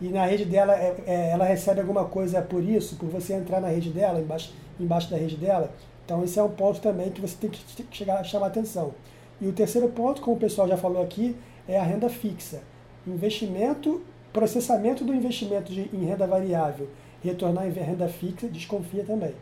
[0.00, 3.60] e na rede dela é, é, ela recebe alguma coisa por isso, por você entrar
[3.60, 5.70] na rede dela, embaixo, embaixo da rede dela.
[6.04, 8.94] Então esse é um ponto também que você tem que chegar, chamar atenção.
[9.40, 11.36] E o terceiro ponto, como o pessoal já falou aqui,
[11.68, 12.62] é a renda fixa.
[13.06, 16.88] Investimento, processamento do investimento de, em renda variável,
[17.22, 19.34] retornar em renda fixa, desconfia também.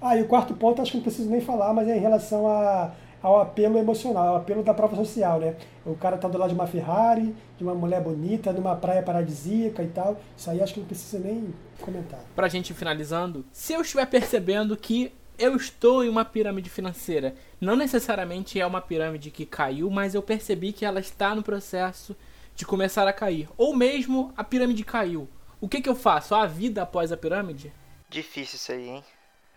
[0.00, 2.46] Ah, e o quarto ponto, acho que não preciso nem falar, mas é em relação
[2.46, 5.56] a, ao apelo emocional, ao apelo da prova social, né?
[5.84, 9.82] O cara tá do lado de uma Ferrari, de uma mulher bonita, numa praia paradisíaca
[9.82, 10.20] e tal.
[10.36, 12.20] Isso aí acho que não precisa nem comentar.
[12.34, 17.76] Pra gente finalizando, se eu estiver percebendo que eu estou em uma pirâmide financeira, não
[17.76, 22.16] necessariamente é uma pirâmide que caiu, mas eu percebi que ela está no processo
[22.56, 23.48] de começar a cair.
[23.56, 25.28] Ou mesmo a pirâmide caiu.
[25.60, 26.34] O que, que eu faço?
[26.34, 27.72] A vida após a pirâmide?
[28.08, 29.04] Difícil isso aí, hein?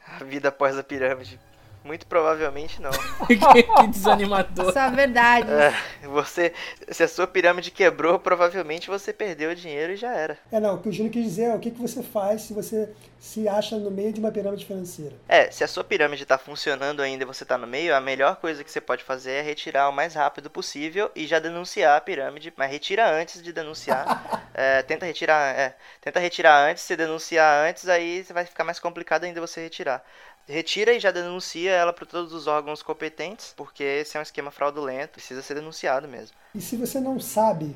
[0.08, 1.40] A vida após a pirâmide.
[1.84, 2.92] Muito provavelmente não.
[3.26, 4.70] que, desanimador.
[4.70, 5.50] Isso é verdade.
[5.52, 5.74] É,
[6.08, 6.54] você,
[6.90, 10.38] se a sua pirâmide quebrou, provavelmente você perdeu o dinheiro e já era.
[10.52, 12.54] É, não, o que o Júlio quis dizer é o que, que você faz se
[12.54, 15.16] você se acha no meio de uma pirâmide financeira.
[15.28, 18.36] É, se a sua pirâmide está funcionando ainda e você está no meio, a melhor
[18.36, 22.02] coisa que você pode fazer é retirar o mais rápido possível e já denunciar a
[22.02, 24.44] pirâmide, mas retira antes de denunciar.
[24.54, 29.24] é, tenta retirar, é, tenta retirar antes, se denunciar antes, aí vai ficar mais complicado
[29.24, 30.04] ainda você retirar
[30.48, 34.52] retira e já denuncia ela para todos os órgãos competentes, porque esse é um esquema
[34.52, 36.36] fraudulento, precisa ser denunciado mesmo.
[36.54, 37.76] E se você não sabe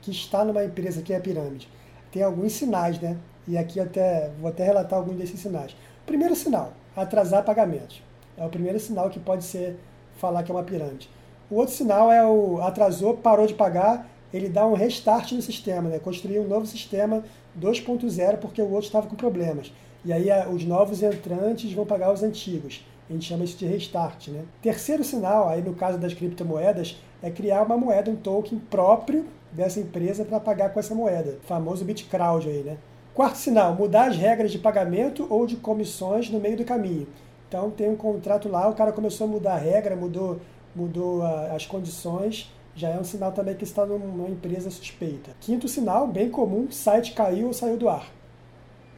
[0.00, 1.68] que está numa empresa que é pirâmide,
[2.10, 3.16] tem alguns sinais, né?
[3.48, 5.74] E aqui até vou até relatar alguns desses sinais.
[6.06, 8.02] Primeiro sinal, atrasar pagamentos.
[8.36, 9.78] É o primeiro sinal que pode ser
[10.16, 11.08] falar que é uma pirâmide.
[11.50, 15.88] O outro sinal é o atrasou, parou de pagar, ele dá um restart no sistema,
[15.88, 15.98] né?
[15.98, 17.22] Construir um novo sistema
[17.58, 19.72] 2.0 porque o outro estava com problemas.
[20.04, 22.84] E aí os novos entrantes vão pagar os antigos.
[23.08, 24.28] A gente chama isso de restart.
[24.28, 24.44] Né?
[24.60, 29.78] Terceiro sinal, aí no caso das criptomoedas, é criar uma moeda, um token próprio dessa
[29.78, 31.38] empresa para pagar com essa moeda.
[31.42, 32.78] O famoso BitCrowd aí, né?
[33.14, 37.06] Quarto sinal, mudar as regras de pagamento ou de comissões no meio do caminho.
[37.46, 40.40] Então tem um contrato lá, o cara começou a mudar a regra, mudou,
[40.74, 45.32] mudou a, as condições, já é um sinal também que está numa empresa suspeita.
[45.42, 48.10] Quinto sinal, bem comum, site caiu ou saiu do ar.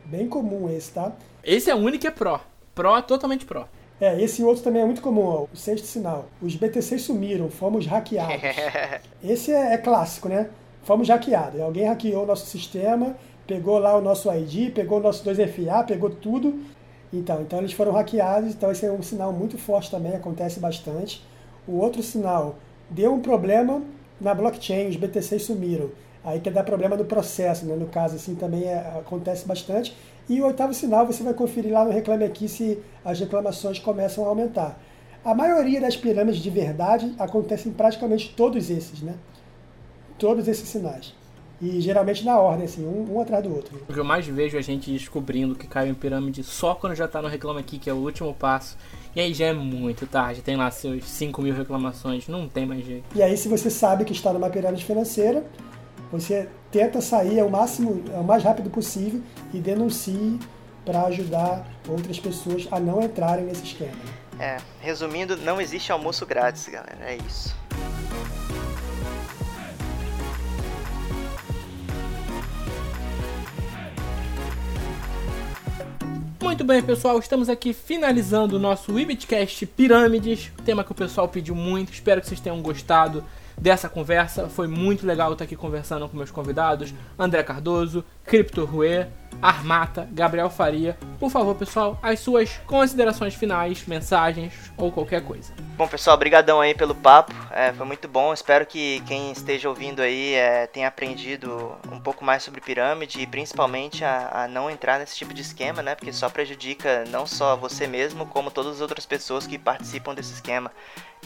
[0.04, 1.12] Bem comum esse, tá?
[1.42, 2.40] Esse é o único que é pró.
[2.74, 3.66] Pró, totalmente pró.
[4.00, 6.26] É, esse outro também é muito comum, ó, o sexto sinal.
[6.42, 8.42] Os BTC sumiram, fomos hackeados.
[9.22, 10.50] esse é, é, clássico, né?
[10.82, 11.60] Fomos hackeados.
[11.60, 16.10] Alguém hackeou o nosso sistema pegou lá o nosso ID, pegou o nosso 2FA, pegou
[16.10, 16.60] tudo.
[17.12, 21.24] Então, então eles foram hackeados, então esse é um sinal muito forte também, acontece bastante.
[21.66, 22.56] O outro sinal,
[22.90, 23.82] deu um problema
[24.20, 25.90] na blockchain, os BTCs sumiram.
[26.24, 27.76] Aí quer dar problema no processo, né?
[27.76, 29.94] no caso assim também é, acontece bastante.
[30.28, 34.24] E o oitavo sinal você vai conferir lá no Reclame Aqui se as reclamações começam
[34.24, 34.80] a aumentar.
[35.22, 39.14] A maioria das pirâmides de verdade acontecem praticamente todos esses, né?
[40.18, 41.14] Todos esses sinais.
[41.60, 43.80] E geralmente na ordem, assim, um, um atrás do outro.
[43.88, 46.94] O que eu mais vejo é a gente descobrindo que caiu em pirâmide só quando
[46.94, 48.76] já tá no Reclame Aqui, que é o último passo.
[49.14, 52.84] E aí já é muito tarde, tem lá seus 5 mil reclamações, não tem mais
[52.84, 53.04] jeito.
[53.14, 55.44] E aí, se você sabe que está numa pirâmide financeira,
[56.14, 59.20] você tenta sair ao máximo, ao mais rápido possível
[59.52, 60.38] e denuncie
[60.84, 63.92] para ajudar outras pessoas a não entrarem nesse esquema.
[64.38, 66.98] É, resumindo, não existe almoço grátis, galera.
[67.00, 67.56] É isso.
[76.40, 81.56] Muito bem, pessoal, estamos aqui finalizando o nosso Webcast Pirâmides, tema que o pessoal pediu
[81.56, 81.92] muito.
[81.92, 83.24] Espero que vocês tenham gostado
[83.56, 84.48] dessa conversa.
[84.48, 89.06] Foi muito legal estar aqui conversando com meus convidados, André Cardoso, Crypto Rue,
[89.40, 90.96] Armata, Gabriel Faria.
[91.18, 95.52] Por favor, pessoal, as suas considerações finais, mensagens ou qualquer coisa.
[95.76, 97.34] Bom, pessoal, brigadão aí pelo papo.
[97.50, 98.32] É, foi muito bom.
[98.32, 103.26] Espero que quem esteja ouvindo aí é, tenha aprendido um pouco mais sobre pirâmide e
[103.26, 105.94] principalmente a, a, não entrar nesse tipo de esquema, né?
[105.94, 110.34] Porque só prejudica não só você mesmo, como todas as outras pessoas que participam desse
[110.34, 110.70] esquema.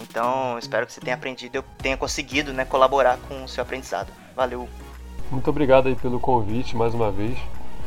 [0.01, 4.13] Então, espero que você tenha aprendido, eu tenha conseguido, né, colaborar com o seu aprendizado.
[4.35, 4.69] Valeu.
[5.31, 7.37] Muito obrigado aí pelo convite mais uma vez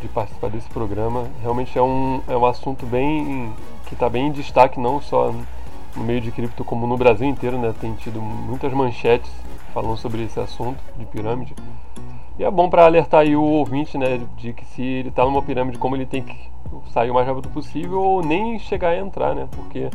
[0.01, 1.27] de participar desse programa.
[1.41, 3.53] Realmente é um, é um assunto bem
[3.85, 5.33] que está bem em destaque não só
[5.95, 7.73] no meio de cripto como no Brasil inteiro, né?
[7.79, 9.31] Tem tido muitas manchetes
[9.73, 11.55] falando sobre esse assunto de pirâmide.
[12.39, 15.41] E é bom para alertar aí o ouvinte, né, de que se ele está numa
[15.41, 16.35] pirâmide, como ele tem que
[16.91, 19.47] sair o mais rápido possível ou nem chegar a entrar, né?
[19.51, 19.89] Porque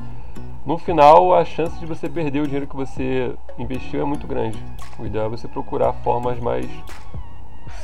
[0.65, 4.63] no final a chance de você perder o dinheiro que você investiu é muito grande.
[4.99, 6.67] O ideal é você procurar formas mais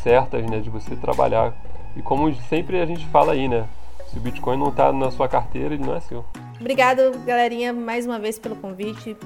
[0.03, 1.55] certas, né, de você trabalhar.
[1.97, 3.68] E como sempre a gente fala aí, né,
[4.09, 6.24] se o Bitcoin não está na sua carteira, ele não é seu.
[6.61, 9.16] Obrigado, galerinha, mais uma vez pelo convite.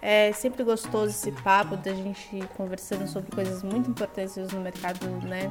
[0.00, 5.50] É sempre gostoso esse papo da gente conversando sobre coisas muito importantes no mercado, né?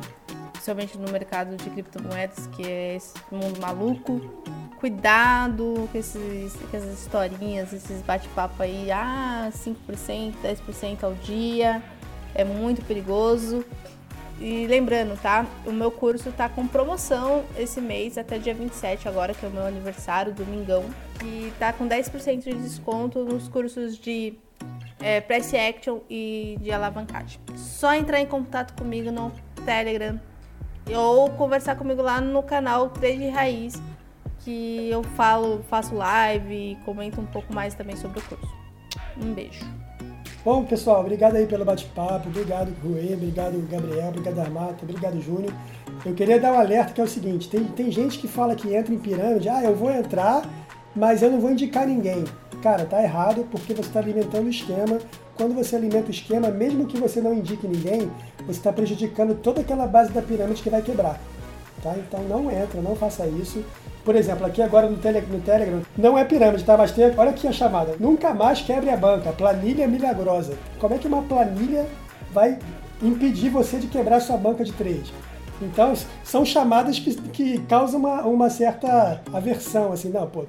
[0.52, 4.22] Principalmente no mercado de criptomoedas, que é esse mundo maluco
[4.84, 11.82] cuidado com, esses, com essas historinhas, esses bate-papo aí, ah, 5%, 10% ao dia,
[12.36, 13.64] é muito perigoso.
[14.44, 15.46] E lembrando, tá?
[15.66, 19.52] O meu curso tá com promoção esse mês, até dia 27 agora, que é o
[19.52, 20.84] meu aniversário, domingão.
[21.24, 24.34] E tá com 10% de desconto nos cursos de
[25.00, 27.40] é, Price Action e de alavancagem.
[27.56, 29.32] Só entrar em contato comigo no
[29.64, 30.20] Telegram
[30.94, 33.82] ou conversar comigo lá no canal Trade Raiz
[34.44, 38.54] que eu falo, faço live e comento um pouco mais também sobre o curso.
[39.18, 39.66] Um beijo.
[40.46, 45.54] Bom, pessoal, obrigado aí pelo bate-papo, obrigado Rui, obrigado Gabriel, obrigado Armata, obrigado Júnior.
[46.06, 48.76] Eu queria dar um alerta que é o seguinte, tem, tem gente que fala que
[48.76, 50.44] entra em pirâmide, ah, eu vou entrar,
[50.94, 52.26] mas eu não vou indicar ninguém.
[52.62, 55.00] Cara, tá errado porque você está alimentando o esquema.
[55.38, 58.12] Quando você alimenta o esquema, mesmo que você não indique ninguém,
[58.46, 61.22] você está prejudicando toda aquela base da pirâmide que vai quebrar.
[61.82, 61.96] Tá?
[61.98, 63.64] Então não entra, não faça isso.
[64.04, 66.76] Por exemplo, aqui agora no, tele, no Telegram, não é pirâmide, tá?
[66.76, 67.96] Mas tem, olha aqui a chamada.
[68.00, 69.32] Nunca mais quebre a banca.
[69.32, 70.56] Planilha milagrosa.
[70.78, 71.86] Como é que uma planilha
[72.32, 72.60] vai
[73.02, 75.14] impedir você de quebrar sua banca de trade?
[75.62, 75.94] Então,
[76.24, 80.46] são chamadas que, que causam uma, uma certa aversão, assim, não, pô,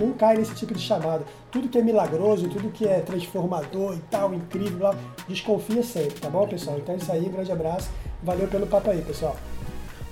[0.00, 1.24] não cai nesse tipo de chamada.
[1.50, 4.94] Tudo que é milagroso, tudo que é transformador e tal, incrível, lá,
[5.28, 6.78] desconfia sempre, tá bom, pessoal?
[6.78, 7.90] Então é isso aí, um grande abraço,
[8.22, 9.36] valeu pelo papo aí, pessoal.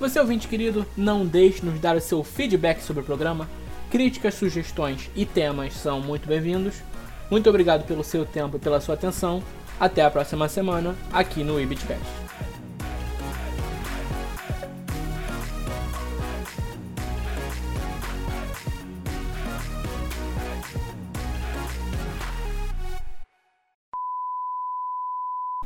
[0.02, 3.48] Você, ouvinte querido, não deixe de nos dar o seu feedback sobre o programa.
[3.88, 6.74] Críticas, sugestões e temas são muito bem-vindos.
[7.30, 9.40] Muito obrigado pelo seu tempo e pela sua atenção.
[9.78, 12.21] Até a próxima semana, aqui no Ibitcast.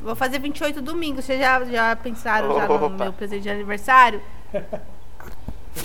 [0.07, 1.21] Vou fazer 28 domingo.
[1.21, 4.21] Vocês já, já pensaram já no meu presente de aniversário?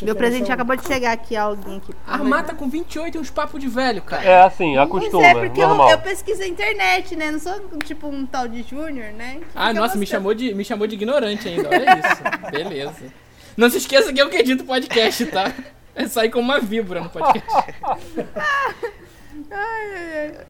[0.00, 1.92] Meu presente já acabou de chegar aqui, alguém aqui.
[2.06, 4.22] A mata com 28 e uns papos de velho, cara.
[4.22, 5.90] É assim, acostuma, Mas é porque eu, normal.
[5.90, 7.32] eu pesquiso na internet, né?
[7.32, 9.40] Não sou tipo um tal de Júnior, né?
[9.56, 11.68] Ah, Fica nossa, me chamou, de, me chamou de ignorante ainda.
[11.68, 12.22] Olha isso.
[12.52, 13.12] Beleza.
[13.56, 15.52] Não se esqueça que eu que edito o podcast, tá?
[15.96, 17.50] É sair como uma víbora no podcast.
[19.50, 20.34] Ai, ai, ai.